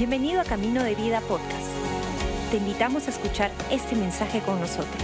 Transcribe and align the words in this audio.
Bienvenido 0.00 0.40
a 0.40 0.44
Camino 0.44 0.82
de 0.82 0.94
Vida 0.94 1.20
Podcast. 1.20 1.68
Te 2.50 2.56
invitamos 2.56 3.06
a 3.06 3.10
escuchar 3.10 3.52
este 3.70 3.94
mensaje 3.94 4.40
con 4.40 4.58
nosotros. 4.58 5.02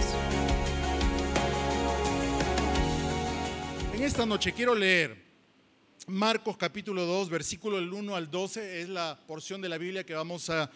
En 3.93 4.01
esta 4.01 4.25
noche 4.25 4.53
quiero 4.53 4.73
leer 4.73 5.23
Marcos 6.07 6.57
capítulo 6.57 7.05
2, 7.05 7.29
versículo 7.29 7.75
del 7.75 7.93
1 7.93 8.15
al 8.15 8.31
12, 8.31 8.81
es 8.81 8.89
la 8.89 9.19
porción 9.27 9.61
de 9.61 9.69
la 9.69 9.77
Biblia 9.77 10.03
que 10.03 10.15
vamos 10.15 10.49
a 10.49 10.71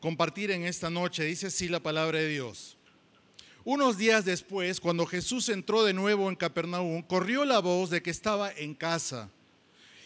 compartir 0.00 0.50
en 0.50 0.64
esta 0.64 0.90
noche. 0.90 1.22
Dice 1.22 1.46
así 1.46 1.68
la 1.68 1.78
palabra 1.78 2.18
de 2.18 2.26
Dios. 2.26 2.76
Unos 3.62 3.96
días 3.96 4.24
después, 4.24 4.80
cuando 4.80 5.06
Jesús 5.06 5.48
entró 5.48 5.84
de 5.84 5.92
nuevo 5.92 6.28
en 6.28 6.34
Capernaum, 6.34 7.02
corrió 7.02 7.44
la 7.44 7.60
voz 7.60 7.90
de 7.90 8.02
que 8.02 8.10
estaba 8.10 8.50
en 8.50 8.74
casa. 8.74 9.30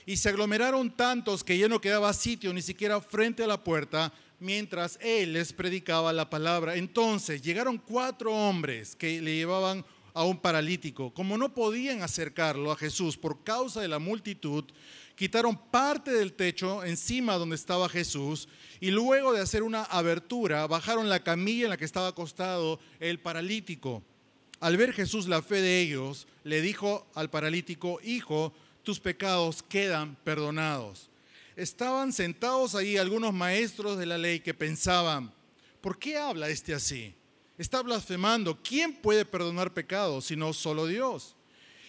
Y 0.09 0.17
se 0.17 0.31
aglomeraron 0.31 0.91
tantos 0.91 1.45
que 1.45 1.59
ya 1.59 1.69
no 1.69 1.83
quedaba 1.83 2.15
sitio 2.15 2.55
ni 2.55 2.63
siquiera 2.63 2.99
frente 2.99 3.45
a 3.45 3.47
la 3.47 3.63
puerta 3.63 4.11
mientras 4.41 4.99
él 5.03 5.35
les 5.35 5.53
predicaba 5.53 6.15
la 6.15 6.31
palabra. 6.31 6.77
Entonces 6.77 7.43
llegaron 7.43 7.77
cuatro 7.77 8.33
hombres 8.33 8.97
que 8.97 9.21
le 9.21 9.35
llevaban 9.35 9.85
a 10.15 10.25
un 10.25 10.39
paralítico. 10.39 11.13
Como 11.13 11.37
no 11.37 11.53
podían 11.53 12.01
acercarlo 12.01 12.73
a 12.73 12.77
Jesús 12.77 13.19
por 13.19 13.45
causa 13.45 13.83
de 13.83 13.89
la 13.89 13.99
multitud, 13.99 14.65
quitaron 15.15 15.59
parte 15.71 16.11
del 16.11 16.33
techo 16.33 16.87
encima 16.87 17.35
donde 17.35 17.57
estaba 17.57 17.87
Jesús 17.91 18.49
y 18.81 18.91
luego 18.91 19.35
de 19.35 19.43
hacer 19.43 19.63
una 19.63 19.83
abertura 19.83 20.67
bajaron 20.67 21.11
la 21.11 21.23
camilla 21.23 21.65
en 21.65 21.71
la 21.71 21.77
que 21.77 21.85
estaba 21.85 22.09
acostado 22.09 22.81
el 22.99 23.21
paralítico. 23.21 24.03
Al 24.61 24.79
ver 24.79 24.95
Jesús 24.95 25.29
la 25.29 25.43
fe 25.43 25.61
de 25.61 25.83
ellos, 25.83 26.27
le 26.45 26.63
dijo 26.63 27.07
al 27.15 27.29
paralítico, 27.29 28.01
Hijo, 28.03 28.55
tus 28.89 28.99
pecados 28.99 29.63
quedan 29.63 30.17
perdonados. 30.25 31.11
Estaban 31.57 32.11
sentados 32.11 32.75
ahí 32.75 32.97
algunos 32.97 33.35
maestros 33.35 33.99
de 33.99 34.07
la 34.07 34.17
ley 34.17 34.41
que 34.41 34.55
pensaban, 34.55 35.31
¿por 35.83 35.99
qué 35.99 36.17
habla 36.17 36.49
este 36.49 36.73
así? 36.73 37.15
Está 37.59 37.83
blasfemando. 37.83 38.59
¿Quién 38.63 38.95
puede 38.95 39.27
perdonar 39.27 39.75
pecados 39.75 40.25
sino 40.25 40.55
solo 40.55 40.87
Dios? 40.87 41.37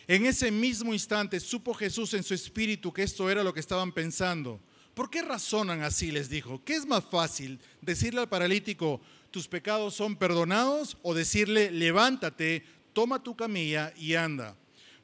En 0.09 0.25
ese 0.25 0.51
mismo 0.51 0.93
instante 0.93 1.39
supo 1.39 1.73
Jesús 1.73 2.13
en 2.15 2.23
su 2.23 2.33
espíritu 2.33 2.91
que 2.91 3.03
esto 3.03 3.29
era 3.29 3.45
lo 3.45 3.53
que 3.53 3.61
estaban 3.61 3.93
pensando. 3.93 4.59
¿Por 4.93 5.09
qué 5.09 5.21
razonan 5.21 5.83
así? 5.83 6.11
les 6.11 6.29
dijo. 6.29 6.61
¿Qué 6.65 6.75
es 6.75 6.85
más 6.85 7.05
fácil? 7.05 7.61
¿Decirle 7.81 8.19
al 8.19 8.27
paralítico, 8.27 8.99
tus 9.31 9.47
pecados 9.47 9.95
son 9.95 10.17
perdonados? 10.17 10.97
¿O 11.01 11.13
decirle, 11.13 11.71
levántate, 11.71 12.65
toma 12.91 13.23
tu 13.23 13.37
camilla 13.37 13.93
y 13.95 14.15
anda? 14.15 14.57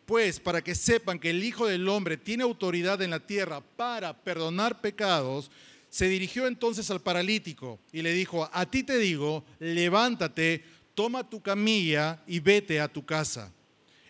Pues 0.05 0.39
para 0.39 0.63
que 0.63 0.75
sepan 0.75 1.19
que 1.19 1.31
el 1.31 1.43
Hijo 1.43 1.67
del 1.67 1.89
Hombre 1.89 2.17
tiene 2.17 2.43
autoridad 2.43 3.01
en 3.01 3.09
la 3.09 3.19
tierra 3.19 3.61
para 3.61 4.13
perdonar 4.13 4.81
pecados, 4.81 5.49
se 5.89 6.07
dirigió 6.07 6.45
entonces 6.45 6.91
al 6.91 7.01
paralítico 7.01 7.79
y 7.91 8.01
le 8.01 8.11
dijo, 8.11 8.49
a 8.51 8.65
ti 8.65 8.83
te 8.83 8.97
digo, 8.97 9.45
levántate, 9.59 10.63
toma 10.93 11.27
tu 11.27 11.41
camilla 11.41 12.21
y 12.27 12.39
vete 12.39 12.79
a 12.79 12.87
tu 12.87 13.05
casa. 13.05 13.51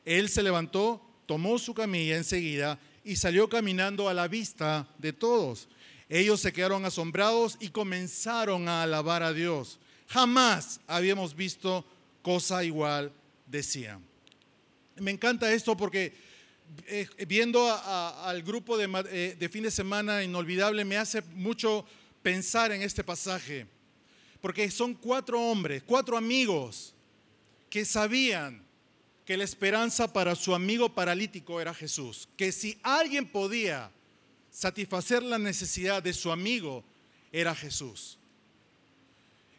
Él 0.03 0.29
se 0.29 0.43
levantó, 0.43 1.01
tomó 1.25 1.59
su 1.59 1.73
camilla 1.73 2.17
enseguida 2.17 2.79
y 3.03 3.16
salió 3.16 3.47
caminando 3.47 4.09
a 4.09 4.13
la 4.13 4.27
vista 4.27 4.88
de 4.97 5.13
todos. 5.13 5.67
Ellos 6.09 6.41
se 6.41 6.51
quedaron 6.51 6.85
asombrados 6.85 7.57
y 7.59 7.69
comenzaron 7.69 8.67
a 8.67 8.83
alabar 8.83 9.23
a 9.23 9.31
Dios. 9.31 9.79
Jamás 10.07 10.79
habíamos 10.88 11.35
visto 11.35 11.85
cosa 12.21 12.63
igual, 12.63 13.11
decían. 13.47 14.14
Me 14.97 15.11
encanta 15.11 15.51
esto 15.53 15.75
porque 15.75 16.13
eh, 16.88 17.07
viendo 17.27 17.69
al 17.71 18.41
grupo 18.43 18.79
eh, 18.79 19.35
de 19.38 19.49
fin 19.49 19.63
de 19.63 19.71
semana 19.71 20.23
inolvidable 20.23 20.85
me 20.85 20.97
hace 20.97 21.21
mucho 21.33 21.85
pensar 22.21 22.71
en 22.71 22.81
este 22.81 23.03
pasaje. 23.03 23.67
Porque 24.41 24.69
son 24.71 24.93
cuatro 24.93 25.41
hombres, 25.41 25.83
cuatro 25.85 26.17
amigos 26.17 26.94
que 27.69 27.83
sabían 27.83 28.63
que 29.25 29.38
la 29.38 29.44
esperanza 29.44 30.11
para 30.11 30.35
su 30.35 30.53
amigo 30.53 30.94
paralítico 30.94 31.59
era 31.59 31.73
Jesús, 31.73 32.29
que 32.38 32.51
si 32.51 32.77
alguien 32.83 33.27
podía 33.27 33.91
satisfacer 34.51 35.23
la 35.23 35.39
necesidad 35.39 36.01
de 36.01 36.13
su 36.13 36.31
amigo, 36.31 36.83
era 37.31 37.53
Jesús. 37.56 38.17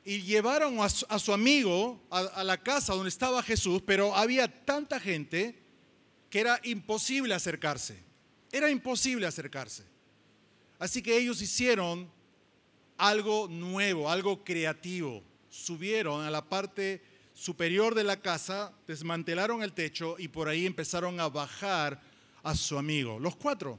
Y 0.08 0.22
llevaron 0.22 0.78
a 0.78 0.88
su, 1.18 1.32
amigo 1.32 2.00
a, 2.10 2.44
la 2.44 2.62
casa 2.62 2.94
donde 2.94 3.08
estaba 3.08 3.42
Jesús, 3.42 3.82
pero 3.84 4.14
había 4.14 4.46
tanta 4.64 5.00
gente 5.00 5.60
que 6.30 6.38
era 6.38 6.60
imposible 6.62 7.34
acercarse. 7.34 7.98
Era 8.52 8.70
imposible 8.70 9.26
acercarse. 9.26 9.82
Así 10.78 11.02
que 11.02 11.18
ellos 11.18 11.42
hicieron 11.42 12.08
algo 12.96 13.48
nuevo, 13.48 14.08
algo 14.08 14.44
creativo. 14.44 15.24
Subieron 15.50 16.24
a 16.24 16.30
la 16.30 16.48
parte 16.48 17.02
superior 17.34 17.96
de 17.96 18.04
la 18.04 18.20
casa, 18.20 18.72
desmantelaron 18.86 19.64
el 19.64 19.72
techo 19.72 20.14
y 20.20 20.28
por 20.28 20.48
ahí 20.48 20.66
empezaron 20.66 21.18
a 21.18 21.28
bajar 21.28 22.00
a 22.44 22.54
su 22.54 22.78
amigo. 22.78 23.18
Los 23.18 23.34
cuatro, 23.34 23.76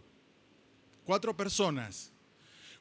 cuatro 1.06 1.38
personas. 1.38 2.12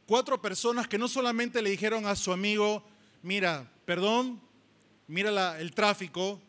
Cuatro 0.05 0.43
personas 0.43 0.89
que 0.89 0.99
no 0.99 1.07
solamente 1.07 1.63
le 1.63 1.71
dijeron 1.71 2.07
a 2.07 2.17
su 2.17 2.33
amigo, 2.33 2.85
mira, 3.27 3.71
perdón, 3.85 4.41
mira 5.09 5.61
el 5.61 5.75
tráfico, 5.75 6.41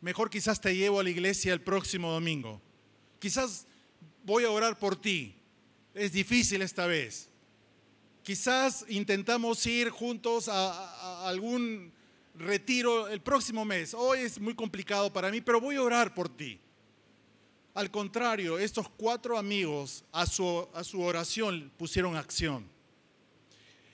mejor 0.00 0.28
quizás 0.28 0.60
te 0.60 0.76
llevo 0.76 1.00
a 1.00 1.02
la 1.02 1.10
iglesia 1.10 1.52
el 1.52 1.62
próximo 1.62 2.12
domingo. 2.12 2.60
Quizás 3.18 3.66
voy 4.24 4.44
a 4.44 4.50
orar 4.50 4.78
por 4.78 4.94
ti. 4.94 5.34
Es 5.94 6.12
difícil 6.12 6.60
esta 6.62 6.86
vez. 6.86 7.30
Quizás 8.22 8.84
intentamos 8.88 9.66
ir 9.66 9.90
juntos 9.90 10.48
a 10.48 11.26
algún 11.26 11.92
retiro 12.34 13.08
el 13.08 13.20
próximo 13.20 13.64
mes. 13.64 13.94
Hoy 13.94 14.20
es 14.20 14.38
muy 14.38 14.54
complicado 14.54 15.12
para 15.12 15.30
mí, 15.30 15.40
pero 15.40 15.60
voy 15.60 15.76
a 15.76 15.82
orar 15.82 16.14
por 16.14 16.28
ti. 16.28 16.60
Al 17.74 17.90
contrario, 17.90 18.58
estos 18.58 18.86
cuatro 18.90 19.38
amigos 19.38 20.04
a 20.12 20.26
su, 20.26 20.68
oración 20.98 21.72
pusieron 21.78 22.16
acción. 22.16 22.70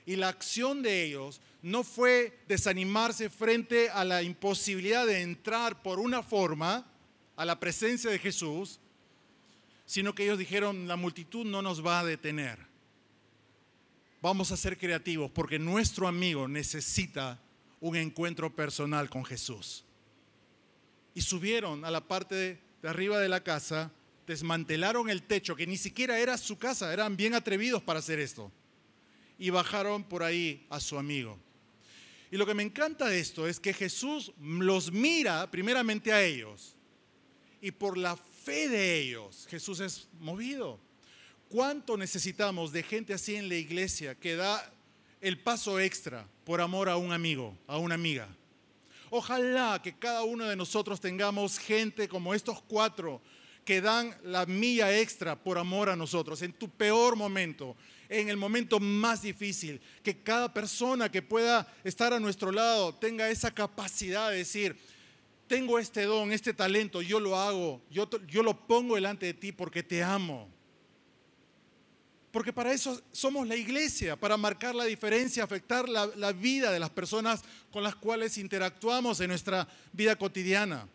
Y 0.09 0.17
la 0.17 0.29
acción 0.29 0.81
de 0.81 1.05
ellos 1.05 1.39
no 1.61 1.85
fue 1.85 2.41
desanimarse 2.49 3.29
frente 3.29 3.91
a 3.91 4.07
la 4.07 4.23
imposibilidad 4.23 5.07
de 5.07 5.21
entrar 5.21 5.83
por 5.83 6.01
una 6.01 6.23
forma 6.23 6.91
a 7.37 7.45
la 7.45 7.61
presencia 7.61 8.11
de 8.11 8.19
Jesús, 8.19 8.81
sino 9.85 10.15
que 10.15 10.25
ellos 10.25 10.39
dijeron, 10.39 10.89
la 10.89 10.97
multitud 10.97 11.45
no 11.45 11.61
nos 11.61 11.85
va 11.85 12.01
a 12.01 12.07
detener. 12.07 12.59
Vamos 14.23 14.51
a 14.51 14.57
ser 14.57 14.79
creativos 14.79 15.31
porque 15.31 15.59
nuestro 15.59 16.09
amigo 16.09 16.49
necesita 16.49 17.39
un 17.79 17.95
encuentro 17.95 18.57
personal 18.57 19.11
con 19.11 19.27
Jesús. 19.27 19.85
Y 21.15 21.21
subieron 21.21 21.85
a 21.85 21.91
la 21.91 22.01
parte 22.01 22.35
de, 22.81 22.89
arriba 22.89 23.19
de 23.19 23.29
la 23.29 23.45
casa, 23.45 23.93
desmantelaron 24.27 25.11
el 25.11 25.23
techo, 25.25 25.55
que 25.55 25.67
ni 25.67 25.77
siquiera 25.77 26.19
era 26.19 26.39
su 26.39 26.57
casa, 26.57 26.95
eran 26.95 27.15
bien 27.15 27.35
atrevidos 27.35 27.83
para 27.83 27.99
hacer 27.99 28.19
esto. 28.21 28.51
Y 29.39 29.51
bajaron 29.51 30.05
por 30.05 30.23
ahí 30.23 30.67
a 30.69 30.81
su 30.81 30.99
amigo. 30.99 31.39
Y 32.31 32.37
lo 32.37 32.45
que 32.45 32.55
me 32.55 32.63
encanta 32.63 33.07
de 33.07 33.21
esto 33.21 33.47
es 33.47 33.61
que 33.61 33.73
Jesús 33.73 34.33
los 34.41 34.93
mira 34.93 35.51
primeramente 35.51 36.13
a 36.13 36.23
ellos. 36.23 36.75
Y 37.61 37.71
por 37.71 37.97
la 37.97 38.17
fe 38.17 38.69
de 38.69 39.01
ellos, 39.01 39.47
Jesús 39.49 39.81
es 39.81 40.09
movido. 40.21 40.79
¿Cuánto 41.49 41.97
necesitamos 41.97 42.73
de 42.73 42.83
gente 42.83 43.15
así 43.15 43.37
en 43.37 43.49
la 43.49 43.55
iglesia 43.55 44.15
que 44.15 44.37
da 44.37 44.73
el 45.21 45.39
paso 45.39 45.81
extra 45.81 46.27
por 46.45 46.61
amor 46.61 46.89
a 46.89 46.97
un 46.97 47.13
amigo, 47.13 47.57
a 47.67 47.79
una 47.79 47.95
amiga. 47.95 48.29
Ojalá 49.11 49.81
que 49.83 49.97
cada 49.97 50.23
uno 50.23 50.45
de 50.45 50.57
nosotros 50.57 51.01
tengamos 51.01 51.59
gente 51.59 52.09
como 52.09 52.35
estos 52.35 52.61
cuatro 52.63 53.21
que 53.65 53.81
dan 53.81 54.17
la 54.23 54.47
milla 54.47 54.97
extra 54.99 55.37
por 55.37 55.59
amor 55.59 55.91
a 55.91 55.97
nosotros, 55.97 56.41
en 56.43 56.53
tu 56.53 56.69
peor 56.71 57.17
momento, 57.17 57.77
en 58.09 58.29
el 58.29 58.37
momento 58.37 58.81
más 58.81 59.23
difícil, 59.23 59.81
que 60.03 60.23
cada 60.23 60.53
persona 60.53 61.11
que 61.11 61.23
pueda 61.23 61.67
estar 61.85 62.13
a 62.13 62.21
nuestro 62.21 62.53
lado 62.53 62.95
tenga 62.95 63.29
esa 63.31 63.53
capacidad 63.53 64.31
de 64.31 64.39
decir, 64.39 64.77
tengo 65.47 65.79
este 65.79 66.05
don, 66.05 66.33
este 66.33 66.55
talento, 66.55 67.03
yo 67.03 67.21
lo 67.21 67.37
hago, 67.37 67.83
yo, 67.91 68.09
yo 68.27 68.43
lo 68.43 68.67
pongo 68.67 68.95
delante 68.95 69.27
de 69.27 69.35
ti 69.35 69.53
porque 69.53 69.83
te 69.83 70.03
amo. 70.03 70.49
Porque 72.31 72.53
para 72.53 72.73
eso 72.73 73.03
somos 73.11 73.49
la 73.49 73.57
iglesia, 73.57 74.15
para 74.15 74.37
marcar 74.37 74.75
la 74.75 74.85
diferencia, 74.85 75.43
afectar 75.43 75.89
la, 75.89 76.07
la, 76.15 76.33
vida 76.33 76.71
de 76.71 76.79
las 76.79 76.91
personas 76.91 77.43
con 77.73 77.83
las 77.83 77.97
cuales 77.97 78.37
interactuamos 78.37 79.21
en 79.21 79.29
nuestra 79.29 79.67
vida 79.93 80.15
cotidiana. 80.17 80.87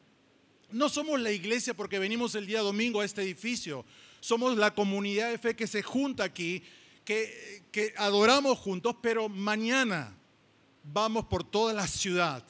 No 0.71 0.89
somos 0.89 1.19
la 1.19 1.31
iglesia 1.31 1.73
porque 1.73 1.99
venimos 1.99 2.35
el 2.35 2.45
día 2.45 2.61
domingo 2.61 3.01
a 3.01 3.05
este 3.05 3.23
edificio. 3.23 3.83
Somos 4.19 4.55
la 4.57 4.73
comunidad 4.73 5.31
de 5.31 5.39
fe 5.39 5.55
que 5.55 5.67
se 5.67 5.81
junta 5.81 6.23
aquí, 6.23 6.63
que, 7.05 7.93
adoramos 7.97 8.57
juntos, 8.57 8.95
pero 9.01 9.29
mañana 9.29 10.15
vamos 10.83 11.25
por 11.25 11.43
toda 11.43 11.73
la 11.73 11.87
ciudad, 11.87 12.43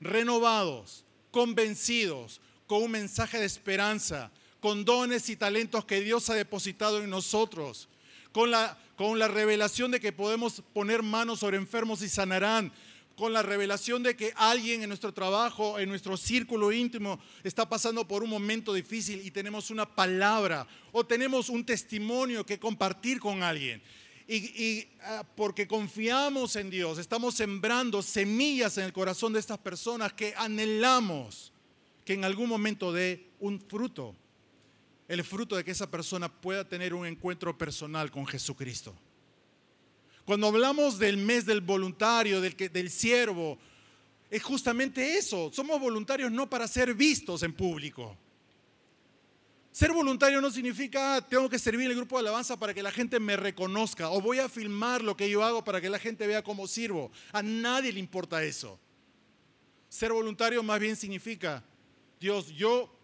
renovados, 0.00 1.04
convencidos, 1.30 2.40
con 2.66 2.82
un 2.82 2.90
mensaje 2.90 3.38
de 3.38 3.46
esperanza, 3.46 4.30
con 4.60 4.84
dones 4.84 5.28
y 5.28 5.36
talentos 5.36 5.84
que 5.84 6.00
Dios 6.00 6.30
ha 6.30 6.34
depositado 6.34 7.02
en 7.02 7.10
nosotros 7.10 7.88
con 8.32 8.50
la, 8.50 8.76
con 8.96 9.18
la 9.18 9.28
revelación 9.28 9.90
de 9.90 10.00
que 10.00 10.12
podemos 10.12 10.62
poner 10.72 11.02
manos 11.02 11.40
sobre 11.40 11.58
enfermos 11.58 12.02
y 12.02 12.08
sanarán, 12.08 12.72
con 13.16 13.32
la 13.32 13.42
revelación 13.42 14.02
de 14.02 14.16
que 14.16 14.32
alguien 14.36 14.82
en 14.82 14.88
nuestro 14.88 15.12
trabajo, 15.12 15.78
en 15.78 15.88
nuestro 15.88 16.16
círculo 16.16 16.72
íntimo, 16.72 17.20
está 17.42 17.68
pasando 17.68 18.06
por 18.06 18.22
un 18.22 18.30
momento 18.30 18.72
difícil 18.72 19.20
y 19.24 19.30
tenemos 19.30 19.70
una 19.70 19.86
palabra 19.86 20.66
o 20.92 21.04
tenemos 21.04 21.48
un 21.48 21.64
testimonio 21.64 22.44
que 22.44 22.58
compartir 22.58 23.20
con 23.20 23.42
alguien. 23.42 23.82
Y, 24.28 24.86
ah, 25.02 25.24
porque 25.36 25.66
confiamos 25.66 26.56
en 26.56 26.70
Dios, 26.70 26.98
estamos 26.98 27.34
sembrando 27.34 28.02
semillas 28.02 28.78
en 28.78 28.84
el 28.84 28.92
corazón 28.92 29.32
de 29.32 29.40
estas 29.40 29.58
personas 29.58 30.12
que 30.12 30.32
anhelamos 30.36 31.52
que 32.04 32.14
en 32.14 32.24
algún 32.24 32.48
momento 32.48 32.92
dé 32.92 33.30
un 33.40 33.60
fruto. 33.60 34.16
El 35.08 35.22
fruto 35.24 35.56
de 35.56 35.64
que 35.64 35.72
esa 35.72 35.90
persona 35.90 36.28
pueda 36.28 36.66
tener 36.66 36.94
un 36.94 37.06
encuentro 37.06 37.56
personal 37.58 38.10
con 38.10 38.26
Jesucristo. 38.26 38.94
Cuando 40.24 40.46
hablamos 40.46 40.98
del 40.98 41.16
mes 41.16 41.46
del 41.46 41.60
voluntario, 41.60 42.40
del, 42.40 42.56
del 42.56 42.90
siervo, 42.90 43.58
es 44.30 44.42
justamente 44.42 45.18
eso. 45.18 45.50
Somos 45.52 45.80
voluntarios 45.80 46.30
no 46.30 46.48
para 46.48 46.66
ser 46.68 46.94
vistos 46.94 47.42
en 47.42 47.52
público. 47.52 48.16
Ser 49.72 49.90
voluntario 49.90 50.38
no 50.42 50.50
significa 50.50 51.16
ah, 51.16 51.26
tengo 51.26 51.48
que 51.48 51.58
servir 51.58 51.90
el 51.90 51.96
grupo 51.96 52.16
de 52.16 52.20
alabanza 52.20 52.58
para 52.58 52.74
que 52.74 52.82
la 52.82 52.92
gente 52.92 53.18
me 53.18 53.38
reconozca 53.38 54.10
o 54.10 54.20
voy 54.20 54.38
a 54.38 54.50
filmar 54.50 55.02
lo 55.02 55.16
que 55.16 55.30
yo 55.30 55.42
hago 55.42 55.64
para 55.64 55.80
que 55.80 55.88
la 55.88 55.98
gente 55.98 56.26
vea 56.26 56.44
cómo 56.44 56.66
sirvo. 56.66 57.10
A 57.32 57.42
nadie 57.42 57.90
le 57.90 57.98
importa 57.98 58.44
eso. 58.44 58.78
Ser 59.88 60.12
voluntario 60.12 60.62
más 60.62 60.78
bien 60.78 60.94
significa, 60.94 61.64
Dios, 62.20 62.48
yo 62.48 62.94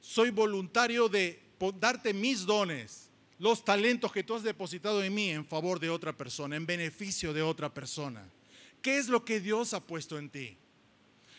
soy 0.00 0.30
voluntario 0.30 1.08
de 1.08 1.40
darte 1.80 2.12
mis 2.12 2.44
dones, 2.44 3.05
los 3.38 3.64
talentos 3.64 4.12
que 4.12 4.22
tú 4.22 4.34
has 4.34 4.42
depositado 4.42 5.02
en 5.02 5.14
mí 5.14 5.30
en 5.30 5.44
favor 5.44 5.78
de 5.78 5.90
otra 5.90 6.16
persona, 6.16 6.56
en 6.56 6.66
beneficio 6.66 7.32
de 7.32 7.42
otra 7.42 7.72
persona. 7.72 8.24
¿Qué 8.80 8.98
es 8.98 9.08
lo 9.08 9.24
que 9.24 9.40
Dios 9.40 9.74
ha 9.74 9.80
puesto 9.80 10.18
en 10.18 10.30
ti? 10.30 10.56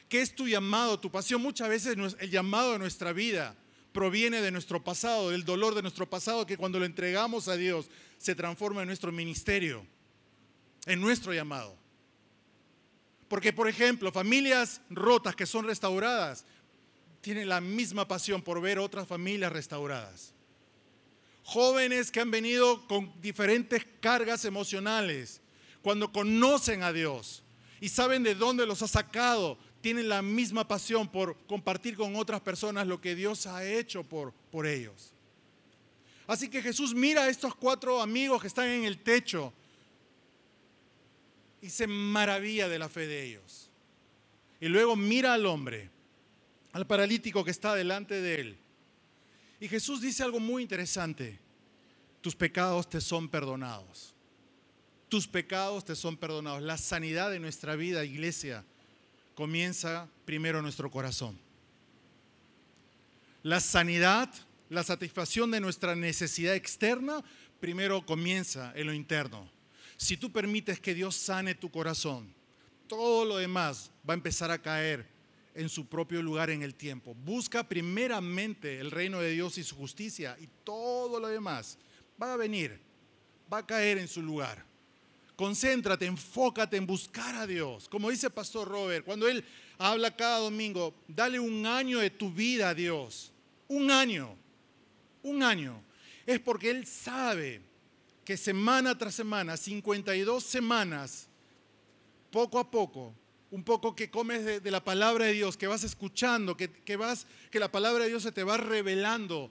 ¿Qué 0.08 0.22
es 0.22 0.36
tu 0.36 0.48
llamado, 0.48 1.00
tu 1.00 1.12
pasión? 1.12 1.42
Muchas 1.42 1.70
veces 1.70 1.98
el 2.20 2.30
llamado 2.30 2.74
de 2.74 2.80
nuestra 2.80 3.14
vida 3.14 3.56
proviene 3.92 4.42
de 4.42 4.52
nuestro 4.52 4.84
pasado, 4.84 5.32
del 5.32 5.44
dolor 5.44 5.74
de 5.74 5.82
nuestro 5.82 6.10
pasado, 6.10 6.46
que 6.46 6.58
cuando 6.58 6.80
lo 6.80 6.86
entregamos 6.86 7.48
a 7.48 7.58
Dios 7.58 7.90
se 8.18 8.36
transforma 8.36 8.82
en 8.82 8.88
nuestro 8.88 9.12
ministerio, 9.12 9.86
en 10.86 11.02
nuestro 11.02 11.34
llamado. 11.34 11.76
Porque, 13.28 13.52
por 13.52 13.68
ejemplo, 13.68 14.12
familias 14.12 14.82
rotas 14.90 15.36
que 15.36 15.46
son 15.46 15.66
restauradas 15.66 16.46
tienen 17.22 17.50
la 17.50 17.60
misma 17.60 18.08
pasión 18.08 18.42
por 18.42 18.62
ver 18.62 18.80
otras 18.80 19.08
familias 19.08 19.52
restauradas 19.52 20.34
jóvenes 21.48 22.12
que 22.12 22.20
han 22.20 22.30
venido 22.30 22.86
con 22.88 23.10
diferentes 23.22 23.88
cargas 24.02 24.44
emocionales, 24.44 25.40
cuando 25.82 26.12
conocen 26.12 26.84
a 26.84 26.92
Dios 26.92 27.42
y 27.80 27.88
saben 27.88 28.22
de 28.22 28.36
dónde 28.36 28.66
los 28.66 28.82
ha 28.82 28.88
sacado, 28.88 29.58
tienen 29.80 30.10
la 30.10 30.22
misma 30.22 30.68
pasión 30.68 31.08
por 31.08 31.38
compartir 31.48 31.96
con 31.96 32.18
otras 32.18 32.42
personas 32.42 32.86
lo 32.86 33.00
que 33.00 33.16
Dios 33.16 33.48
ha 33.48 33.64
hecho 33.64 34.04
por, 34.04 34.34
por 34.52 34.68
ellos. 34.68 35.14
Así 36.28 36.50
que 36.50 36.62
Jesús 36.62 36.94
mira 36.94 37.24
a 37.24 37.30
estos 37.30 37.56
cuatro 37.56 38.02
amigos 38.02 38.42
que 38.42 38.48
están 38.48 38.68
en 38.68 38.84
el 38.84 39.02
techo 39.02 39.54
y 41.62 41.70
se 41.70 41.88
maravilla 41.88 42.68
de 42.68 42.78
la 42.78 42.90
fe 42.90 43.08
de 43.08 43.24
ellos. 43.24 43.70
Y 44.60 44.68
luego 44.68 44.98
mira 44.98 45.34
al 45.34 45.46
hombre, 45.46 45.90
al 46.74 46.86
paralítico 46.86 47.46
que 47.46 47.52
está 47.52 47.74
delante 47.74 48.20
de 48.20 48.36
él 48.36 48.67
y 49.60 49.68
Jesús 49.68 50.02
dice 50.02 50.24
algo 50.24 50.40
muy 50.40 50.62
interesante. 50.62 51.40
Tus 52.22 52.36
pecados 52.36 52.90
te 52.90 53.02
son 53.02 53.28
perdonados. 53.28 54.14
Tus 55.10 55.28
pecados 55.28 55.86
te 55.86 55.96
son 55.96 56.18
perdonados. 56.18 56.62
La 56.62 56.78
sanidad 56.78 57.32
de 57.32 57.40
nuestra 57.40 57.76
vida, 57.76 58.04
iglesia, 58.04 58.64
comienza 59.36 60.08
primero 60.26 60.60
en 60.60 60.64
nuestro 60.64 60.92
corazón. 60.92 61.40
La 63.44 63.60
sanidad, 63.60 64.30
la 64.70 64.84
satisfacción 64.84 65.52
de 65.52 65.62
nuestra 65.62 65.96
necesidad 65.96 66.56
externa, 66.56 67.24
primero 67.60 68.06
comienza 68.06 68.74
en 68.76 68.88
lo 68.88 68.94
interno. 68.94 69.50
Si 69.96 70.18
tú 70.18 70.32
permites 70.32 70.80
que 70.80 70.94
Dios 70.94 71.16
sane 71.16 71.56
tu 71.56 71.72
corazón, 71.72 72.34
todo 72.88 73.26
lo 73.26 73.38
demás 73.38 73.92
va 74.08 74.14
a 74.14 74.18
empezar 74.18 74.52
a 74.52 74.62
caer 74.62 75.08
en 75.58 75.70
su 75.70 75.88
propio 75.88 76.22
lugar 76.22 76.52
en 76.52 76.62
el 76.62 76.76
tiempo. 76.76 77.16
Busca 77.16 77.68
primeramente 77.68 78.80
el 78.80 78.92
reino 78.92 79.20
de 79.20 79.32
Dios 79.32 79.58
y 79.58 79.64
su 79.64 79.76
justicia 79.76 80.38
y 80.40 80.48
todo 80.64 81.20
lo 81.20 81.28
demás 81.28 81.80
va 82.22 82.34
a 82.34 82.38
venir, 82.38 82.80
va 83.52 83.58
a 83.58 83.66
caer 83.66 83.98
en 83.98 84.08
su 84.08 84.22
lugar. 84.22 84.64
Concéntrate, 85.36 86.06
enfócate 86.06 86.78
en 86.78 86.86
buscar 86.86 87.36
a 87.36 87.48
Dios. 87.48 87.90
Como 87.90 88.12
dice 88.12 88.30
Pastor 88.30 88.68
Robert, 88.68 89.04
cuando 89.04 89.28
él 89.28 89.44
habla 89.80 90.16
cada 90.16 90.40
domingo, 90.40 90.94
dale 91.08 91.40
un 91.40 91.66
año 91.66 92.00
de 92.00 92.12
tu 92.12 92.32
vida 92.32 92.70
a 92.70 92.76
Dios. 92.76 93.32
Un 93.68 93.90
año, 93.90 94.36
un 95.24 95.42
año. 95.42 95.82
Es 96.26 96.40
porque 96.40 96.70
él 96.70 96.86
sabe 96.86 97.62
que 98.24 98.38
semana 98.38 98.96
tras 98.96 99.16
semana, 99.16 99.58
52 99.58 100.44
semanas, 100.44 101.28
poco 102.30 102.60
a 102.60 102.70
poco, 102.70 103.14
un 103.52 103.64
poco 103.64 103.96
que 103.96 104.10
comes 104.10 104.64
de, 104.64 104.72
la 104.72 104.84
palabra 104.84 105.26
de 105.26 105.34
Dios, 105.34 105.56
que 105.56 105.68
vas 105.68 105.84
escuchando, 105.84 106.58
que, 106.58 106.96
vas, 106.96 107.26
que 107.50 107.60
la 107.60 107.72
palabra 107.72 108.04
de 108.04 108.10
Dios 108.10 108.24
se 108.24 108.32
te 108.32 108.44
va 108.44 108.58
revelando, 108.58 109.50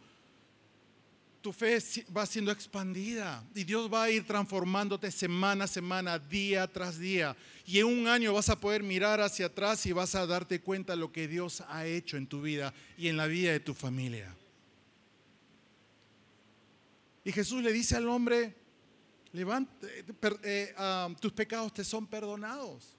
tu 1.40 1.52
fe 1.52 1.78
va 2.14 2.26
siendo 2.26 2.50
expandida 2.50 3.43
y 3.54 3.64
Dios 3.64 3.93
va 3.93 4.04
a 4.04 4.10
ir 4.10 4.26
transformándote 4.26 5.10
semana 5.10 5.64
a 5.64 5.69
semana, 5.69 6.19
día 6.19 6.66
tras 6.66 6.98
día. 6.98 7.37
Y 7.64 7.78
en 7.78 7.87
un 7.87 8.08
año 8.08 8.34
vas 8.34 8.48
a 8.48 8.60
poder 8.60 8.82
mirar 8.82 9.20
hacia 9.20 9.46
atrás 9.46 9.87
y 9.87 9.93
vas 9.93 10.14
a 10.14 10.26
darte 10.26 10.60
cuenta 10.60 10.96
lo 10.96 11.12
que 11.12 11.28
Dios 11.28 11.62
ha 11.69 11.87
hecho 11.87 12.16
en 12.16 12.26
tu 12.26 12.42
vida 12.42 12.75
y 12.99 13.08
en 13.08 13.16
la 13.16 13.26
vida 13.26 13.52
de 13.52 13.60
tu 13.60 13.75
familia. 13.75 14.34
Y 17.25 17.32
Jesús 17.32 17.62
le 17.62 17.72
dice 17.72 17.96
al 17.96 18.08
hombre, 18.08 18.54
levante, 19.32 20.04
eh, 20.42 20.75
ah, 20.76 21.08
tus 21.20 21.32
pecados 21.32 21.72
te 21.72 21.84
son 21.84 22.06
perdonados 22.06 22.95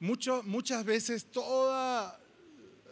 muchas 0.00 0.84
veces 0.84 1.30
todo 1.30 2.14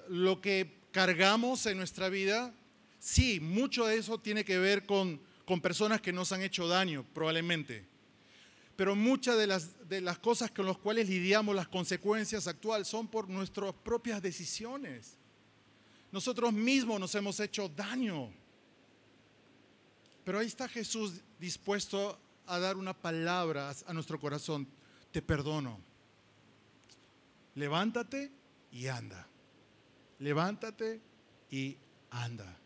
lo 0.09 0.41
que 0.41 0.79
cargamos 0.91 1.67
en 1.67 1.77
nuestra 1.77 2.09
vida, 2.09 2.55
sí, 2.99 3.41
mucho 3.41 3.87
de 3.87 3.97
eso 3.97 4.19
tiene 4.19 4.45
que 4.45 4.59
ver 4.59 4.87
con, 4.87 5.21
con 5.45 5.61
personas 5.61 6.01
que 6.01 6.12
nos 6.12 6.33
han 6.33 6.43
hecho 6.43 6.69
daño, 6.69 7.05
probablemente. 7.13 7.87
Pero 8.77 8.96
muchas 8.96 9.37
de 9.39 9.46
las, 9.46 9.89
de 9.89 10.01
las 10.01 10.19
cosas 10.19 10.51
con 10.51 10.67
las 10.67 10.79
cuales 10.79 11.08
lidiamos 11.08 11.55
las 11.55 11.69
consecuencias 11.69 12.49
actuales 12.49 12.89
son 12.89 13.06
por 13.06 13.29
nuestras 13.29 13.73
propias 13.73 14.20
decisiones. 14.20 15.17
Nosotros 16.11 16.53
mismos 16.53 16.99
nos 16.99 17.15
hemos 17.15 17.39
hecho 17.41 17.69
daño. 17.69 18.32
Pero 20.25 20.39
ahí 20.39 20.46
está 20.46 20.69
Jesús 20.69 21.20
dispuesto 21.39 22.19
a 22.46 22.58
dar 22.58 22.77
una 22.77 22.94
palabra 22.94 23.75
a 23.87 23.93
nuestro 23.93 24.19
corazón. 24.19 24.67
Te 25.13 25.23
perdono 25.23 25.94
levántate 27.55 28.31
y 28.70 28.87
anda. 28.87 29.29
Levántate 30.19 31.01
y 31.51 31.77
anda. 32.11 32.58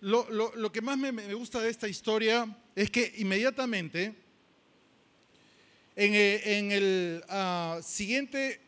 Lo, 0.00 0.72
que 0.72 0.80
más 0.82 0.98
me, 0.98 1.34
gusta 1.34 1.60
de 1.60 1.70
esta 1.70 1.88
historia 1.88 2.56
es 2.74 2.90
que 2.90 3.14
inmediatamente 3.16 4.14
en, 5.96 6.14
eh, 6.14 6.76
el 6.76 7.24
ah, 7.28 7.80
siguiente 7.82 8.60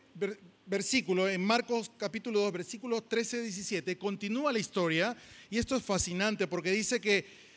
versículo, 0.65 1.29
en 1.29 1.43
Marcos 1.43 1.91
capítulo 1.97 2.41
2, 2.41 2.51
versículos 2.51 3.07
13 3.07 3.43
17, 3.43 3.97
continúa 3.97 4.51
la 4.51 4.59
historia 4.59 5.15
y 5.49 5.57
esto 5.57 5.75
es 5.75 5.83
fascinante 5.83 6.47
porque 6.47 6.71
dice 6.71 6.99
que 6.99 7.48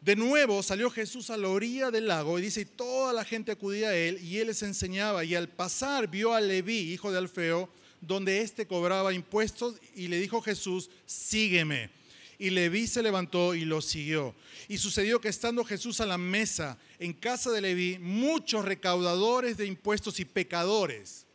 de 0.00 0.16
nuevo 0.16 0.62
salió 0.62 0.90
Jesús 0.90 1.28
a 1.28 1.36
la 1.36 1.48
orilla 1.48 1.90
del 1.90 2.08
lago 2.08 2.38
y 2.38 2.42
dice, 2.42 2.64
toda 2.64 3.12
la 3.12 3.24
gente 3.24 3.52
acudía 3.52 3.90
a 3.90 3.96
él 3.96 4.18
y 4.22 4.38
él 4.38 4.46
les 4.46 4.62
enseñaba. 4.62 5.24
Y 5.24 5.34
al 5.34 5.48
pasar 5.48 6.08
vio 6.08 6.32
a 6.32 6.40
Leví, 6.40 6.92
hijo 6.92 7.12
de 7.12 7.18
Alfeo, 7.18 7.68
donde 8.00 8.40
éste 8.40 8.66
cobraba 8.66 9.12
impuestos 9.12 9.76
y 9.94 10.08
le 10.08 10.18
dijo 10.18 10.40
Jesús, 10.40 10.90
sígueme. 11.04 11.90
Y 12.38 12.48
Leví 12.48 12.86
se 12.86 13.02
levantó 13.02 13.54
y 13.54 13.66
lo 13.66 13.82
siguió. 13.82 14.34
Y 14.68 14.78
sucedió 14.78 15.20
que 15.20 15.28
estando 15.28 15.62
Jesús 15.64 16.00
a 16.00 16.06
la 16.06 16.16
mesa 16.16 16.78
en 16.98 17.12
casa 17.12 17.50
de 17.50 17.60
Leví, 17.60 17.98
muchos 17.98 18.64
recaudadores 18.64 19.58
de 19.58 19.66
impuestos 19.66 20.18
y 20.18 20.24
pecadores, 20.24 21.26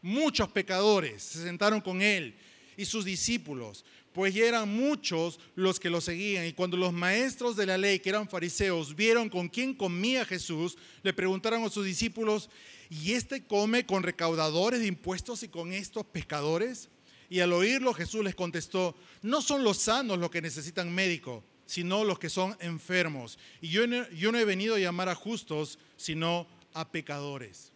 muchos 0.00 0.48
pecadores 0.48 1.24
se 1.24 1.42
sentaron 1.42 1.80
con 1.80 2.00
él 2.00 2.36
y 2.76 2.84
sus 2.84 3.04
discípulos 3.04 3.84
pues 4.12 4.36
eran 4.36 4.68
muchos 4.68 5.40
los 5.54 5.80
que 5.80 5.90
lo 5.90 6.00
seguían. 6.00 6.46
Y 6.46 6.52
cuando 6.52 6.76
los 6.76 6.92
maestros 6.92 7.56
de 7.56 7.66
la 7.66 7.78
ley, 7.78 7.98
que 7.98 8.10
eran 8.10 8.28
fariseos, 8.28 8.94
vieron 8.94 9.28
con 9.28 9.48
quién 9.48 9.74
comía 9.74 10.24
Jesús, 10.24 10.76
le 11.02 11.12
preguntaron 11.12 11.64
a 11.64 11.70
sus 11.70 11.84
discípulos, 11.84 12.50
¿y 12.90 13.12
este 13.12 13.44
come 13.44 13.86
con 13.86 14.02
recaudadores 14.02 14.80
de 14.80 14.86
impuestos 14.86 15.42
y 15.42 15.48
con 15.48 15.72
estos 15.72 16.04
pescadores? 16.04 16.88
Y 17.30 17.40
al 17.40 17.52
oírlo 17.52 17.94
Jesús 17.94 18.22
les 18.22 18.34
contestó, 18.34 18.94
no 19.22 19.40
son 19.40 19.64
los 19.64 19.78
sanos 19.78 20.18
los 20.18 20.30
que 20.30 20.42
necesitan 20.42 20.94
médico, 20.94 21.42
sino 21.64 22.04
los 22.04 22.18
que 22.18 22.28
son 22.28 22.56
enfermos. 22.60 23.38
Y 23.62 23.68
yo 23.68 23.86
no, 23.86 24.08
yo 24.10 24.30
no 24.30 24.38
he 24.38 24.44
venido 24.44 24.74
a 24.74 24.78
llamar 24.78 25.08
a 25.08 25.14
justos, 25.14 25.78
sino 25.96 26.46
a 26.74 26.90
pecadores. 26.90 27.72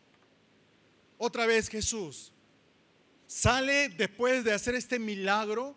Otra 1.19 1.47
vez 1.47 1.69
Jesús 1.69 2.33
sale 3.27 3.89
después 3.89 4.45
de 4.45 4.53
hacer 4.53 4.75
este 4.75 4.99
milagro, 4.99 5.75